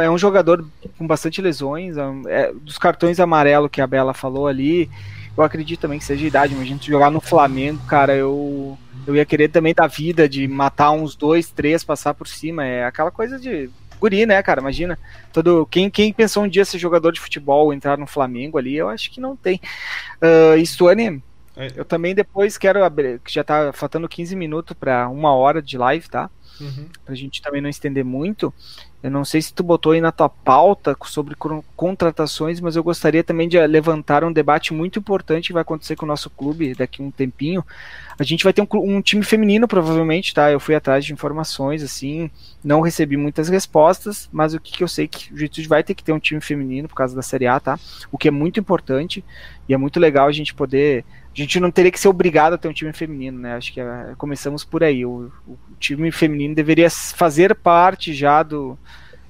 [0.00, 0.66] é um jogador
[0.98, 1.94] com bastante lesões,
[2.26, 4.90] é, dos cartões amarelo que a Bela falou ali.
[5.36, 6.54] Eu acredito também que seja idade.
[6.54, 8.14] Imagina jogar no Flamengo, cara.
[8.14, 12.64] Eu eu ia querer também da vida de matar uns dois, três, passar por cima.
[12.64, 13.68] É aquela coisa de
[14.04, 14.60] guri, né, cara?
[14.60, 14.98] Imagina.
[15.32, 18.88] Todo, quem, quem pensou um dia ser jogador de futebol, entrar no Flamengo ali, eu
[18.88, 19.60] acho que não tem.
[20.22, 21.22] Uh, Stuane,
[21.56, 21.72] É.
[21.76, 25.78] Eu também depois quero abrir, que já tá faltando 15 minutos para uma hora de
[25.78, 26.28] live, tá?
[26.60, 26.86] Uhum.
[27.04, 28.52] Pra gente também não estender muito.
[29.02, 31.36] Eu não sei se tu botou aí na tua pauta sobre
[31.76, 36.06] contratações, mas eu gostaria também de levantar um debate muito importante que vai acontecer com
[36.06, 37.62] o nosso clube daqui a um tempinho.
[38.18, 40.50] A gente vai ter um, um, time feminino, provavelmente, tá?
[40.50, 42.30] Eu fui atrás de informações, assim,
[42.64, 45.94] não recebi muitas respostas, mas o que, que eu sei que o Juventude vai ter
[45.94, 47.78] que ter um time feminino por causa da Série A, tá?
[48.10, 49.22] O que é muito importante
[49.68, 52.58] e é muito legal a gente poder a gente não teria que ser obrigado a
[52.58, 53.56] ter um time feminino, né?
[53.56, 55.04] Acho que é, começamos por aí.
[55.04, 58.78] O, o, time feminino deveria fazer parte já do,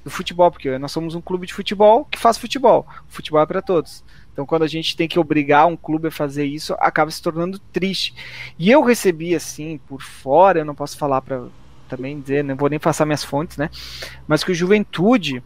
[0.05, 2.86] do futebol, porque nós somos um clube de futebol que faz futebol.
[3.09, 4.05] O futebol é para todos.
[4.32, 7.59] Então, quando a gente tem que obrigar um clube a fazer isso, acaba se tornando
[7.59, 8.14] triste.
[8.59, 11.46] E eu recebi, assim, por fora, eu não posso falar para
[11.88, 13.70] também dizer, não vou nem passar minhas fontes, né?
[14.26, 15.42] Mas que o Juventude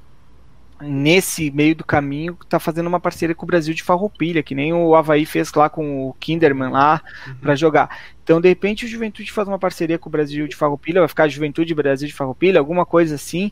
[0.81, 4.72] nesse meio do caminho está fazendo uma parceria com o Brasil de Farroupilha, que nem
[4.72, 7.35] o Havaí fez lá com o Kinderman lá uhum.
[7.37, 7.99] para jogar.
[8.22, 11.29] Então, de repente, o Juventude faz uma parceria com o Brasil de Farroupilha, vai ficar
[11.29, 13.51] Juventude Brasil de Farroupilha, alguma coisa assim,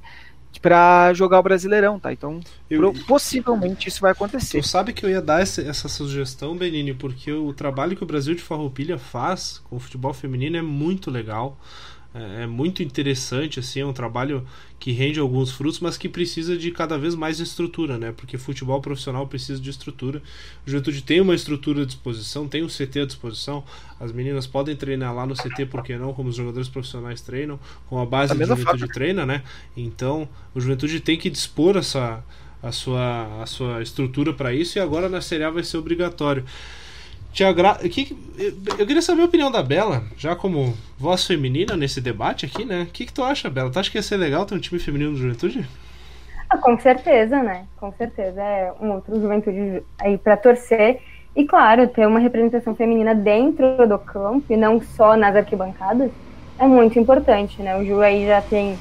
[0.61, 2.13] para jogar o Brasileirão, tá?
[2.13, 4.61] Então, eu, possivelmente isso vai acontecer.
[4.61, 8.07] Tu sabe que eu ia dar essa, essa sugestão, Benini, porque o trabalho que o
[8.07, 11.59] Brasil de Farroupilha faz com o futebol feminino é muito legal.
[12.17, 14.47] É, é muito interessante, assim, é um trabalho
[14.79, 18.13] que rende alguns frutos, mas que precisa de cada vez mais estrutura, né?
[18.17, 20.23] Porque futebol profissional precisa de estrutura.
[20.67, 23.65] O Juventude tem uma estrutura à disposição, tem um CT à disposição.
[24.01, 26.15] As meninas podem treinar lá no CT, por que não?
[26.15, 27.59] Como os jogadores profissionais treinam,
[27.89, 28.89] com a base do Juventude forma.
[28.89, 29.43] treina, né?
[29.77, 32.25] Então, o Juventude tem que dispor essa
[32.63, 36.45] a sua, a sua estrutura para isso e agora na Série A vai ser obrigatório.
[37.37, 37.75] Te agra...
[37.75, 38.17] que...
[38.79, 42.85] Eu queria saber a opinião da Bela, já como voz feminina nesse debate aqui, né?
[42.85, 43.71] O que, que tu acha, Bela?
[43.71, 45.69] Tu acha que ia ser legal ter um time feminino do Juventude?
[46.49, 47.67] Ah, com certeza, né?
[47.77, 48.41] Com certeza.
[48.41, 51.03] É um outro Juventude aí para torcer.
[51.37, 56.11] E, claro, ter uma representação feminina dentro do campo e não só nas arquibancadas
[56.59, 57.77] é muito importante, né?
[57.77, 58.79] O Ju aí já tem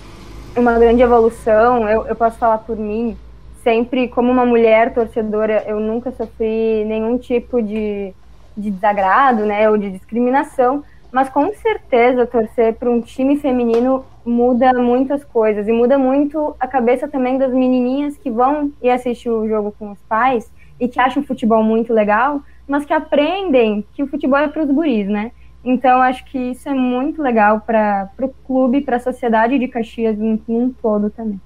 [0.56, 1.90] uma grande evolução.
[1.90, 3.18] Eu, eu posso falar por mim,
[3.62, 8.14] sempre como uma mulher torcedora, eu nunca sofri nenhum tipo de
[8.56, 14.74] de desagrado, né, ou de discriminação, mas com certeza torcer para um time feminino muda
[14.74, 19.48] muitas coisas e muda muito a cabeça também das menininhas que vão ir assistir o
[19.48, 24.04] jogo com os pais e que acham o futebol muito legal, mas que aprendem que
[24.04, 25.32] o futebol é para os guris, né?
[25.64, 30.18] Então acho que isso é muito legal para o clube, para a sociedade de Caxias
[30.18, 31.40] num, num todo também.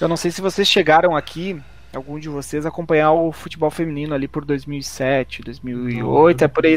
[0.00, 1.60] Eu não sei se vocês chegaram aqui
[1.94, 6.76] algum de vocês acompanhar o futebol feminino ali por 2007, 2008, é por aí.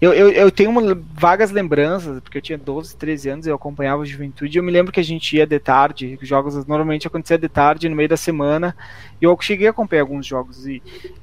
[0.00, 4.02] Eu, eu, eu tenho uma, vagas lembranças, porque eu tinha 12, 13 anos, eu acompanhava
[4.02, 7.06] a juventude, e eu me lembro que a gente ia de tarde, os jogos normalmente
[7.06, 8.76] acontecia de tarde, no meio da semana,
[9.20, 10.82] e eu cheguei a acompanhar alguns jogos, e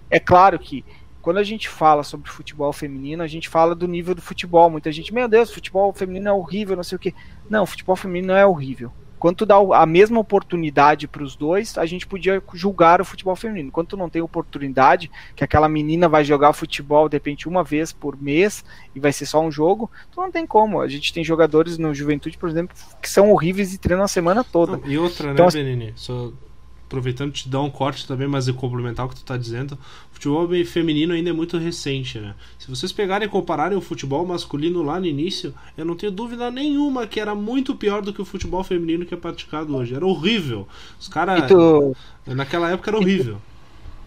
[0.10, 0.86] é claro que
[1.24, 4.70] quando a gente fala sobre futebol feminino, a gente fala do nível do futebol.
[4.70, 7.16] Muita gente, meu Deus, futebol feminino é horrível, não sei o que.
[7.50, 8.92] Não, futebol feminino não é horrível.
[9.24, 13.38] Quando tu dá a mesma oportunidade para os dois, a gente podia julgar o futebol
[13.38, 13.72] feminino.
[13.72, 17.94] Quando tu não tem oportunidade, que aquela menina vai jogar futebol de repente uma vez
[17.94, 20.82] por mês e vai ser só um jogo, tu não tem como.
[20.82, 24.44] A gente tem jogadores no Juventude, por exemplo, que são horríveis e treinam a semana
[24.44, 24.82] toda.
[24.86, 25.94] e outra, então, né, Benini?
[25.96, 26.30] Só
[26.94, 30.48] aproveitando te dar um corte também, mas complementar o que tu está dizendo, o futebol
[30.64, 32.36] feminino ainda é muito recente, né?
[32.60, 36.52] Se vocês pegarem e compararem o futebol masculino lá no início, eu não tenho dúvida
[36.52, 39.96] nenhuma que era muito pior do que o futebol feminino que é praticado hoje.
[39.96, 40.68] Era horrível.
[41.00, 41.48] Os caras.
[41.48, 41.96] Tu...
[42.28, 43.38] Naquela época era horrível.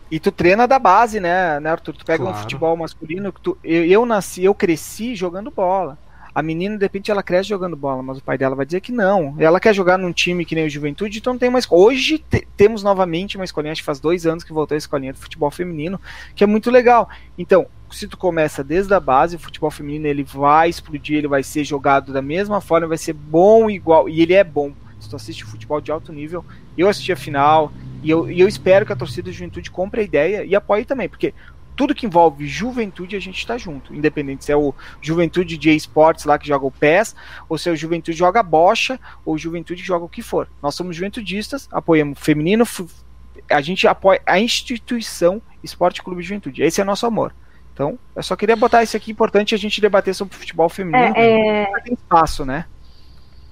[0.09, 1.97] E tu treina da base, né, né Arthur?
[1.97, 2.37] Tu pega claro.
[2.37, 3.59] um futebol masculino que tu.
[3.65, 5.99] Eu, eu nasci, eu cresci jogando bola.
[6.37, 8.93] A menina, de repente, ela cresce jogando bola, mas o pai dela vai dizer que
[8.93, 9.35] não.
[9.39, 11.67] Ela quer jogar num time que nem o Juventude, então tem mais.
[11.71, 15.15] Hoje te, temos novamente uma escolinha, acho que faz dois anos que voltou a escolinha
[15.15, 15.99] de futebol feminino,
[16.35, 17.09] que é muito legal.
[17.39, 21.43] Então, se tu começa desde a base, o futebol feminino ele vai explodir, ele vai
[21.43, 24.75] ser jogado da mesma forma, vai ser bom igual, e ele é bom.
[25.01, 26.45] Se tu assiste futebol de alto nível,
[26.77, 27.73] eu assisti a final,
[28.03, 30.85] e eu, e eu espero que a torcida do Juventude compre a ideia e apoie
[30.85, 31.33] também, porque
[31.77, 33.95] tudo que envolve juventude a gente está junto.
[33.95, 37.15] Independente se é o Juventude de Esportes lá que joga o PES,
[37.49, 40.49] ou se é o Juventude joga bocha, ou Juventude joga o que for.
[40.63, 42.65] Nós somos juventudistas, apoiamos feminino,
[43.51, 46.63] a gente apoia a instituição Esporte Clube Juventude.
[46.63, 47.35] Esse é nosso amor.
[47.75, 51.15] Então, eu só queria botar isso aqui importante a gente debater sobre futebol feminino.
[51.15, 51.81] É, é...
[51.85, 52.65] Tem espaço, né?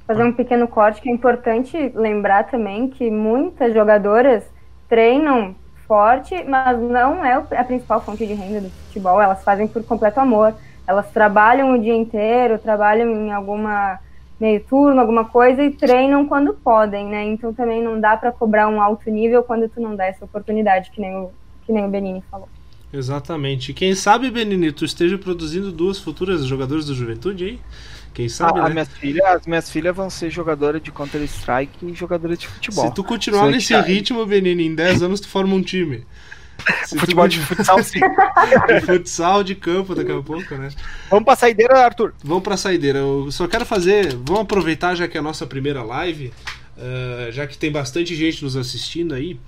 [0.07, 4.45] Fazer um pequeno corte que é importante lembrar também que muitas jogadoras
[4.89, 5.55] treinam
[5.87, 9.21] forte, mas não é a principal fonte de renda do futebol.
[9.21, 10.55] Elas fazem por completo amor.
[10.87, 13.99] Elas trabalham o dia inteiro, trabalham em alguma
[14.39, 17.25] meio turno, alguma coisa e treinam quando podem, né?
[17.25, 20.91] Então também não dá para cobrar um alto nível quando tu não dá essa oportunidade,
[20.91, 21.31] que nem o,
[21.65, 22.49] que nem o Benini falou.
[22.93, 23.73] Exatamente.
[23.73, 27.61] Quem sabe, Benini, tu esteja produzindo duas futuras jogadores do Juventude aí?
[28.15, 28.71] Quem sabe, a, né?
[28.71, 32.87] minhas filhas, as minhas filhas vão ser jogadoras de Counter-Strike e jogadoras de futebol.
[32.87, 36.07] Se tu continuar nesse ritmo, Benini, em 10 anos tu forma um time.
[36.87, 37.33] Se futebol tu...
[37.33, 37.99] de futsal, sim.
[37.99, 40.69] de futsal, de campo daqui a pouco, né?
[41.11, 42.15] Vamos pra saideira, Arthur?
[42.23, 43.01] Vamos pra saideira.
[43.01, 44.15] Eu só quero fazer.
[44.15, 46.33] Vamos aproveitar já que é a nossa primeira live,
[46.77, 49.39] uh, já que tem bastante gente nos assistindo aí.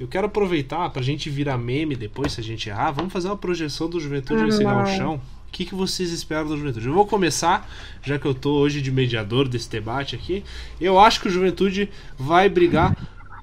[0.00, 2.90] Eu quero aproveitar pra gente virar meme depois, se a gente errar.
[2.90, 5.16] Vamos fazer uma projeção do Juventude ah, nesse chão.
[5.16, 6.86] O que, que vocês esperam do Juventude?
[6.86, 7.70] Eu vou começar,
[8.02, 10.42] já que eu tô hoje de mediador desse debate aqui.
[10.80, 11.88] Eu acho que o Juventude
[12.18, 12.96] vai brigar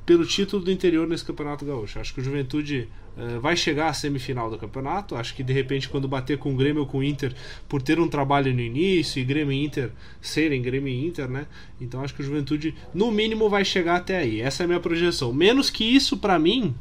[0.05, 1.99] pelo título do interior nesse Campeonato Gaúcho.
[1.99, 5.15] Acho que o Juventude uh, vai chegar à semifinal do campeonato.
[5.15, 7.33] Acho que de repente, quando bater com o Grêmio ou com o Inter,
[7.69, 11.45] por ter um trabalho no início e Grêmio e Inter serem Grêmio e Inter, né?
[11.79, 14.41] Então acho que o Juventude, no mínimo, vai chegar até aí.
[14.41, 15.31] Essa é a minha projeção.
[15.31, 16.75] Menos que isso, para mim,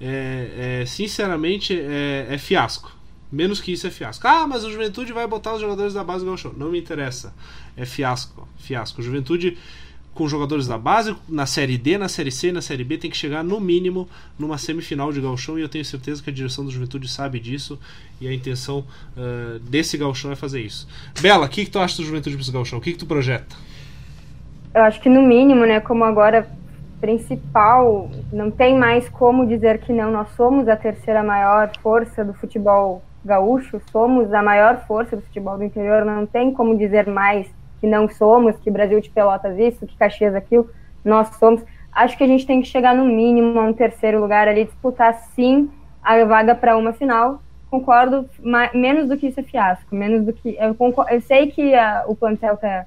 [0.00, 2.93] é, é, sinceramente, é, é fiasco.
[3.34, 4.26] Menos que isso é fiasco.
[4.28, 6.52] Ah, mas o Juventude vai botar os jogadores da base do Gauchão.
[6.56, 7.34] Não me interessa.
[7.76, 8.48] É fiasco.
[8.56, 9.02] Fiasco.
[9.02, 9.58] Juventude
[10.14, 13.16] com jogadores da base, na Série D, na Série C, na Série B, tem que
[13.16, 14.08] chegar no mínimo
[14.38, 17.80] numa semifinal de Gauchão e eu tenho certeza que a direção do Juventude sabe disso
[18.20, 18.84] e a intenção
[19.16, 20.86] uh, desse Gauchão é fazer isso.
[21.20, 22.78] Bela, o que, que tu acha do Juventude para esse Gauchão?
[22.78, 23.56] O que, que tu projeta?
[24.72, 26.48] Eu acho que no mínimo, né, como agora
[27.00, 32.32] principal, não tem mais como dizer que não, nós somos a terceira maior força do
[32.34, 37.46] futebol gaúcho, somos a maior força do futebol do interior, não tem como dizer mais
[37.80, 40.68] que não somos, que Brasil de Pelotas isso, que Caxias aquilo,
[41.04, 41.62] nós somos.
[41.92, 45.14] Acho que a gente tem que chegar no mínimo a um terceiro lugar ali, disputar
[45.34, 45.70] sim
[46.02, 47.42] a vaga para uma final.
[47.70, 48.28] Concordo,
[48.72, 52.04] menos do que isso é fiasco, menos do que eu, concordo, eu sei que a,
[52.06, 52.86] o plantel tá,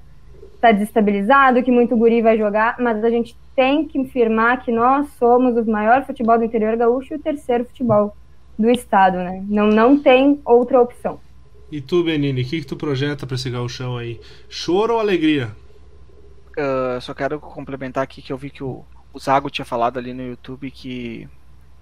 [0.60, 5.08] tá desestabilizado, que muito guri vai jogar, mas a gente tem que afirmar que nós
[5.18, 8.14] somos o maior futebol do interior gaúcho e o terceiro futebol
[8.58, 9.44] do estado, né?
[9.48, 11.20] Não, não tem outra opção.
[11.70, 14.20] E tu, Benini, o que, que tu projeta para esse gauchão aí?
[14.48, 15.54] Choro ou alegria?
[16.56, 20.12] Uh, só quero complementar aqui que eu vi que o, o Zago tinha falado ali
[20.12, 21.28] no YouTube que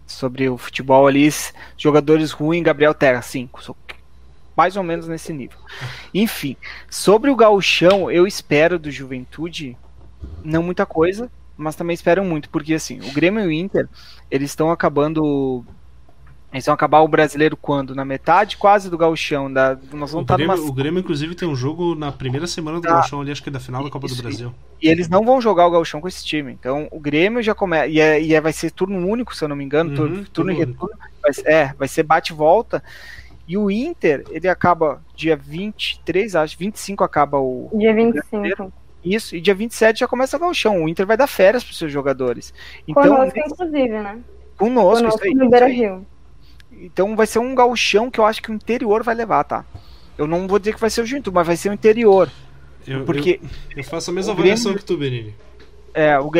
[0.06, 1.28] sobre o futebol ali,
[1.76, 3.76] jogadores ruins, Gabriel Terra, 5.
[4.56, 5.58] Mais ou menos nesse nível.
[6.14, 6.56] Enfim,
[6.88, 9.76] sobre o gauchão, eu espero do Juventude
[10.44, 13.88] não muita coisa, mas também espero muito, porque assim, o Grêmio e o Inter,
[14.30, 15.64] eles estão acabando
[16.52, 17.94] eles vão acabar o brasileiro quando?
[17.94, 19.52] Na metade quase do gauchão.
[19.52, 20.68] Da, nós vamos o, Grêmio, numa...
[20.68, 23.48] o Grêmio, inclusive, tem um jogo na primeira semana do ah, gauchão ali, acho que
[23.48, 24.54] é da final da Copa isso, do Brasil.
[24.80, 26.52] E, e eles não vão jogar o gauchão com esse time.
[26.52, 27.88] Então o Grêmio já começa.
[27.88, 29.90] E, é, e é, vai ser turno único, se eu não me engano.
[29.90, 30.96] Uhum, turno, turno e retorno.
[31.20, 32.82] Vai, é, vai ser bate-volta.
[33.48, 37.70] E o Inter, ele acaba dia 23, acho, 25 acaba o.
[37.74, 38.72] Dia 25.
[39.04, 40.82] Isso, e dia 27 já começa o gauchão.
[40.82, 42.52] O Inter vai dar férias para os seus jogadores.
[42.88, 44.18] Então, Conosco, inclusive, né?
[44.56, 46.04] Conosco, Conosco isso aí, no Beira Rio.
[46.80, 49.64] Então vai ser um gauchão que eu acho que o interior vai levar, tá?
[50.16, 52.30] Eu não vou dizer que vai ser o Juventude, mas vai ser o interior.
[52.86, 55.34] Eu, porque eu, eu faço a mesma avaliação Grêmio, que tu, Benini.
[55.92, 56.30] É, o,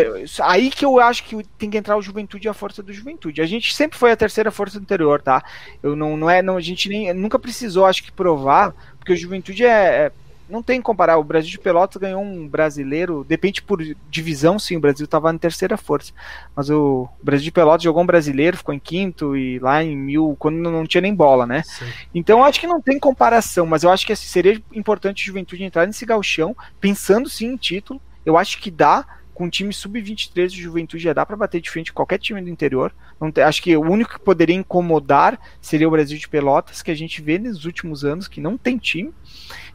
[0.43, 3.41] aí que eu acho que tem que entrar o Juventude e a força do Juventude.
[3.41, 5.43] A gente sempre foi a terceira força do interior, tá?
[5.83, 9.17] Eu não, não é, não, a gente nem nunca precisou, acho que provar, porque o
[9.17, 9.69] Juventude é,
[10.07, 10.13] é
[10.49, 11.19] não tem que comparar.
[11.19, 15.39] O Brasil de Pelotas ganhou um brasileiro, depende por divisão, sim, o Brasil estava em
[15.39, 16.13] terceira força.
[16.55, 20.37] Mas o Brasil de Pelotas jogou um brasileiro, ficou em quinto e lá em mil,
[20.39, 21.63] quando não tinha nem bola, né?
[21.63, 21.87] Sim.
[22.15, 25.65] Então acho que não tem comparação, mas eu acho que assim, seria importante a Juventude
[25.65, 28.01] entrar nesse galchão, pensando sim em título.
[28.25, 31.71] Eu acho que dá, com o time sub-23 de Juventude já dá para bater de
[31.71, 32.93] frente qualquer time do interior.
[33.33, 36.95] Tem, acho que o único que poderia incomodar seria o Brasil de Pelotas, que a
[36.95, 39.13] gente vê nos últimos anos que não tem time.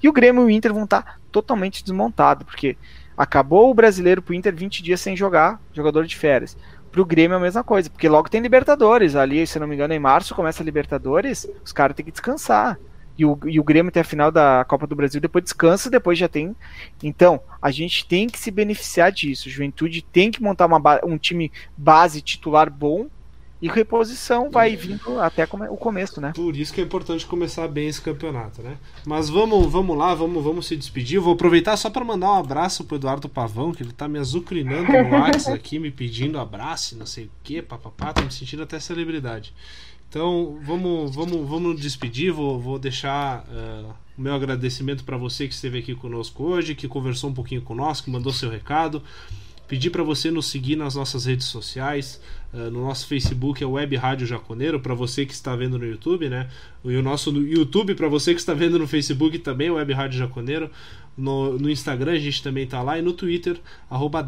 [0.02, 2.78] E o Grêmio e o Inter vão estar totalmente desmontados, porque
[3.18, 6.56] acabou o brasileiro pro Inter 20 dias sem jogar, jogador de férias.
[6.92, 9.16] Pro Grêmio é a mesma coisa, porque logo tem Libertadores.
[9.16, 12.78] Ali, se não me engano, em março começa a Libertadores, os caras têm que descansar.
[13.18, 16.18] E o, e o Grêmio tem a final da Copa do Brasil, depois descansa, depois
[16.18, 16.56] já tem.
[17.02, 19.50] Então, a gente tem que se beneficiar disso.
[19.50, 23.08] Juventude tem que montar uma, um time base titular bom
[23.62, 26.34] e reposição vai vindo até o começo, né?
[26.36, 28.78] Por isso que é importante começar bem esse campeonato, né?
[29.06, 31.18] Mas vamos, vamos lá, vamos, vamos se despedir.
[31.18, 34.18] Eu vou aproveitar só para mandar um abraço pro Eduardo Pavão, que ele tá me
[34.18, 38.64] azucrinando no WhatsApp aqui, me pedindo abraço, não sei o que, papapá, tô me sentindo
[38.64, 39.54] até celebridade.
[40.10, 42.34] Então, vamos, vamos, vamos despedir.
[42.34, 46.86] Vou, vou deixar uh, o meu agradecimento para você que esteve aqui conosco hoje, que
[46.86, 49.02] conversou um pouquinho conosco, que mandou seu recado.
[49.70, 52.20] Pedir para você nos seguir nas nossas redes sociais,
[52.54, 56.30] uh, no nosso Facebook é Web Rádio Jaconeiro, para você que está vendo no YouTube,
[56.30, 56.48] né?
[56.84, 60.70] E o nosso YouTube, para você que está vendo no Facebook também, Web Rádio Jaconeiro.
[61.18, 63.60] No, no Instagram, a gente também tá lá, e no Twitter,
[63.90, 64.26] arroba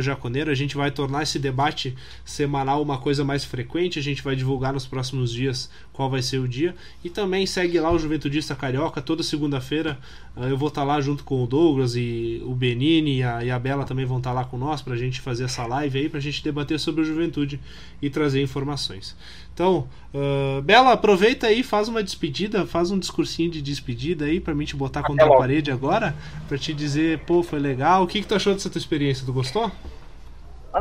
[0.00, 0.50] Jaconeiro.
[0.50, 4.72] A gente vai tornar esse debate semanal uma coisa mais frequente, a gente vai divulgar
[4.72, 6.74] nos próximos dias qual vai ser o dia.
[7.02, 9.98] E também segue lá o Juventudista Carioca, toda segunda-feira
[10.36, 13.44] ah, eu vou estar tá lá junto com o Douglas e o Benini e a,
[13.44, 15.98] e a Bela também vão estar tá lá com nós pra gente fazer essa live
[15.98, 17.60] aí, pra gente debater sobre a juventude
[18.00, 19.16] e trazer informações.
[19.52, 24.54] Então, uh, Bela, aproveita aí, faz uma despedida, faz um discursinho de despedida aí pra
[24.54, 26.14] mim te botar contra a parede agora,
[26.48, 28.02] pra te dizer, pô, foi legal.
[28.02, 29.26] O que, que tu achou dessa tua experiência?
[29.26, 29.70] Tu gostou?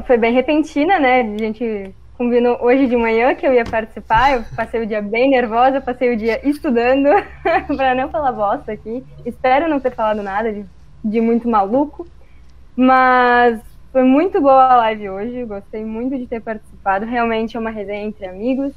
[0.05, 1.22] Foi bem repentina, né?
[1.22, 5.30] A gente combinou hoje de manhã que eu ia participar, eu passei o dia bem
[5.30, 7.07] nervosa, passei o dia estudando,
[7.78, 9.01] para não falar bosta aqui.
[9.26, 10.65] Espero não ter falado nada de,
[11.03, 12.05] de muito maluco,
[12.76, 13.61] mas
[13.91, 16.68] foi muito boa a live hoje, gostei muito de ter participado.
[17.05, 18.73] Realmente é uma resenha entre amigos.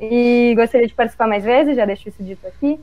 [0.00, 2.78] E gostaria de participar mais vezes, já deixo isso dito aqui.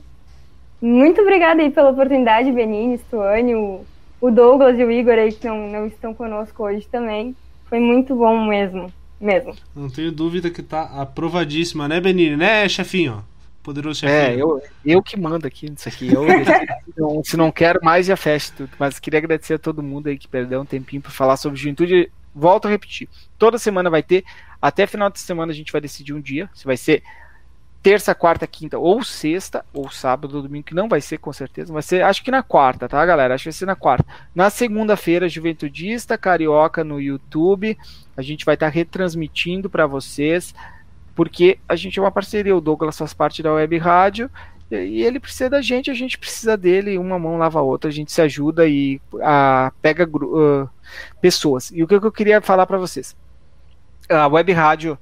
[0.80, 3.84] Muito obrigada aí pela oportunidade, Benini, Stuane, o,
[4.20, 7.34] o Douglas e o Igor aí que não, não estão conosco hoje também.
[7.66, 9.54] Foi muito bom mesmo, mesmo.
[9.74, 12.36] Não tenho dúvida que tá aprovadíssima, né, Benini?
[12.36, 13.24] Né, chefinho?
[13.62, 14.38] Poderoso é, chefinho.
[14.38, 16.12] É, eu, eu que mando aqui nisso aqui.
[16.12, 16.24] Eu,
[17.24, 18.70] se não quero mais, já fecho tudo.
[18.78, 22.10] Mas queria agradecer a todo mundo aí que perdeu um tempinho para falar sobre juventude.
[22.34, 23.08] Volto a repetir.
[23.38, 24.24] Toda semana vai ter.
[24.60, 26.50] Até final de semana a gente vai decidir um dia.
[26.54, 27.02] Se vai ser
[27.82, 31.70] terça, quarta, quinta ou sexta, ou sábado ou domingo, que não vai ser com certeza,
[31.70, 33.34] vai ser acho que na quarta, tá, galera?
[33.34, 34.06] Acho que vai ser na quarta.
[34.34, 37.76] Na segunda-feira, Juventudista Carioca no YouTube.
[38.16, 40.54] A gente vai estar tá retransmitindo para vocês
[41.14, 44.30] porque a gente é uma parceria, o Douglas faz parte da web rádio
[44.82, 47.92] e ele precisa da gente, a gente precisa dele, uma mão lava a outra, a
[47.92, 50.68] gente se ajuda e a, pega uh,
[51.20, 51.70] pessoas.
[51.70, 53.16] E o que eu queria falar para vocês?
[54.08, 54.98] A web rádio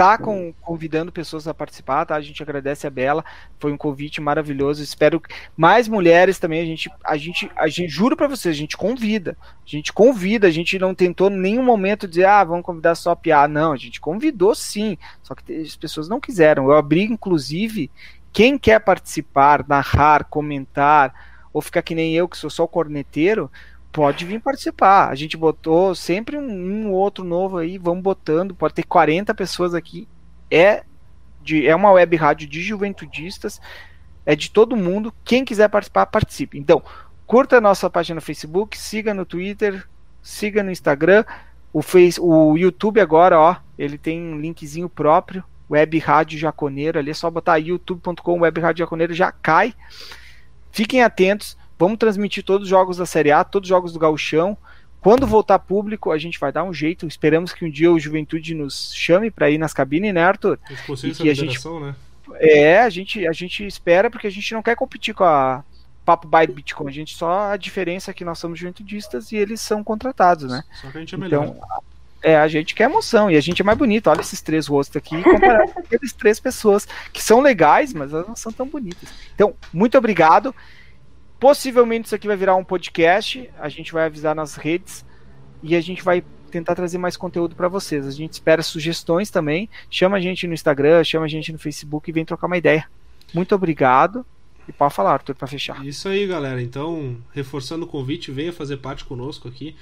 [0.00, 2.16] tá com, convidando pessoas a participar, tá?
[2.16, 3.22] A gente agradece a Bela,
[3.58, 4.82] foi um convite maravilhoso.
[4.82, 6.62] Espero que mais mulheres também.
[6.62, 10.46] A gente, a gente, a gente juro para vocês, a gente convida, a gente convida.
[10.46, 13.46] A gente não tentou em nenhum momento dizer, ah, vamos convidar só a Pia.
[13.46, 16.64] Não, a gente convidou sim, só que as pessoas não quiseram.
[16.64, 17.90] Eu abri, inclusive,
[18.32, 21.12] quem quer participar, narrar, comentar
[21.52, 23.50] ou ficar que nem eu que sou só o corneteiro
[23.92, 25.08] pode vir participar.
[25.08, 29.74] A gente botou sempre um, um, outro novo aí, vamos botando, pode ter 40 pessoas
[29.74, 30.06] aqui.
[30.50, 30.84] É
[31.42, 33.60] de é uma web rádio de juventudistas,
[34.24, 35.12] é de todo mundo.
[35.24, 36.58] Quem quiser participar, participe.
[36.58, 36.82] Então,
[37.26, 39.86] curta a nossa página no Facebook, siga no Twitter,
[40.22, 41.24] siga no Instagram,
[41.72, 47.10] o Face, o YouTube agora, ó, ele tem um linkzinho próprio, Web Rádio Jaconeiro, ali
[47.10, 49.74] é só botar youtube.com Web Rádio Jaconeiro já cai.
[50.72, 54.54] Fiquem atentos Vamos transmitir todos os jogos da Série A, todos os jogos do Gauchão.
[55.00, 57.06] Quando voltar público, a gente vai dar um jeito.
[57.06, 60.58] Esperamos que um dia o Juventude nos chame para ir nas cabines, né, Arthur?
[61.02, 61.94] E que a gente, né?
[62.34, 65.64] É, a gente, a gente espera porque a gente não quer competir com a
[66.04, 66.88] Papo by Bitcoin.
[66.88, 70.62] A gente só a diferença é que nós somos juventudistas e eles são contratados, né?
[70.82, 71.46] Só que a gente é melhor.
[71.46, 71.60] Então,
[72.22, 74.08] é, a gente quer emoção e a gente é mais bonito.
[74.08, 78.28] Olha esses três rostos aqui comparado com aqueles três pessoas que são legais, mas elas
[78.28, 79.08] não são tão bonitas.
[79.34, 80.54] Então, muito obrigado.
[81.38, 83.48] Possivelmente isso aqui vai virar um podcast.
[83.58, 85.04] A gente vai avisar nas redes
[85.62, 88.06] e a gente vai tentar trazer mais conteúdo para vocês.
[88.06, 89.68] A gente espera sugestões também.
[89.88, 92.86] Chama a gente no Instagram, chama a gente no Facebook e vem trocar uma ideia.
[93.32, 94.26] Muito obrigado.
[94.68, 95.84] E pode falar, Arthur, para fechar.
[95.84, 96.60] Isso aí, galera.
[96.60, 99.74] Então, reforçando o convite, venha fazer parte conosco aqui.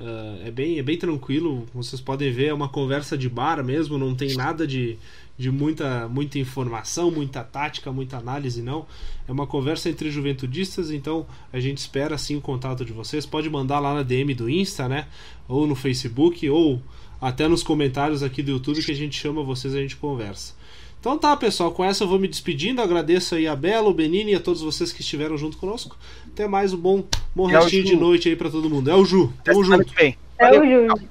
[0.00, 3.98] Uh, é, bem, é bem tranquilo, vocês podem ver, é uma conversa de bar mesmo,
[3.98, 4.96] não tem nada de,
[5.36, 8.86] de muita, muita informação, muita tática, muita análise, não.
[9.28, 13.26] É uma conversa entre juventudistas, então a gente espera sim o contato de vocês.
[13.26, 15.06] Pode mandar lá na DM do Insta, né?
[15.46, 16.80] Ou no Facebook, ou
[17.20, 20.54] até nos comentários aqui do YouTube que a gente chama vocês a gente conversa.
[21.00, 22.82] Então tá, pessoal, com essa eu vou me despedindo.
[22.82, 25.96] Agradeço aí a Bela, o Benini e a todos vocês que estiveram junto conosco.
[26.30, 27.02] Até mais um bom,
[27.34, 28.90] bom é restinho de noite aí para todo mundo.
[28.90, 29.32] É o Ju.
[29.42, 29.94] Tamo junto.
[30.38, 31.08] É o Ju.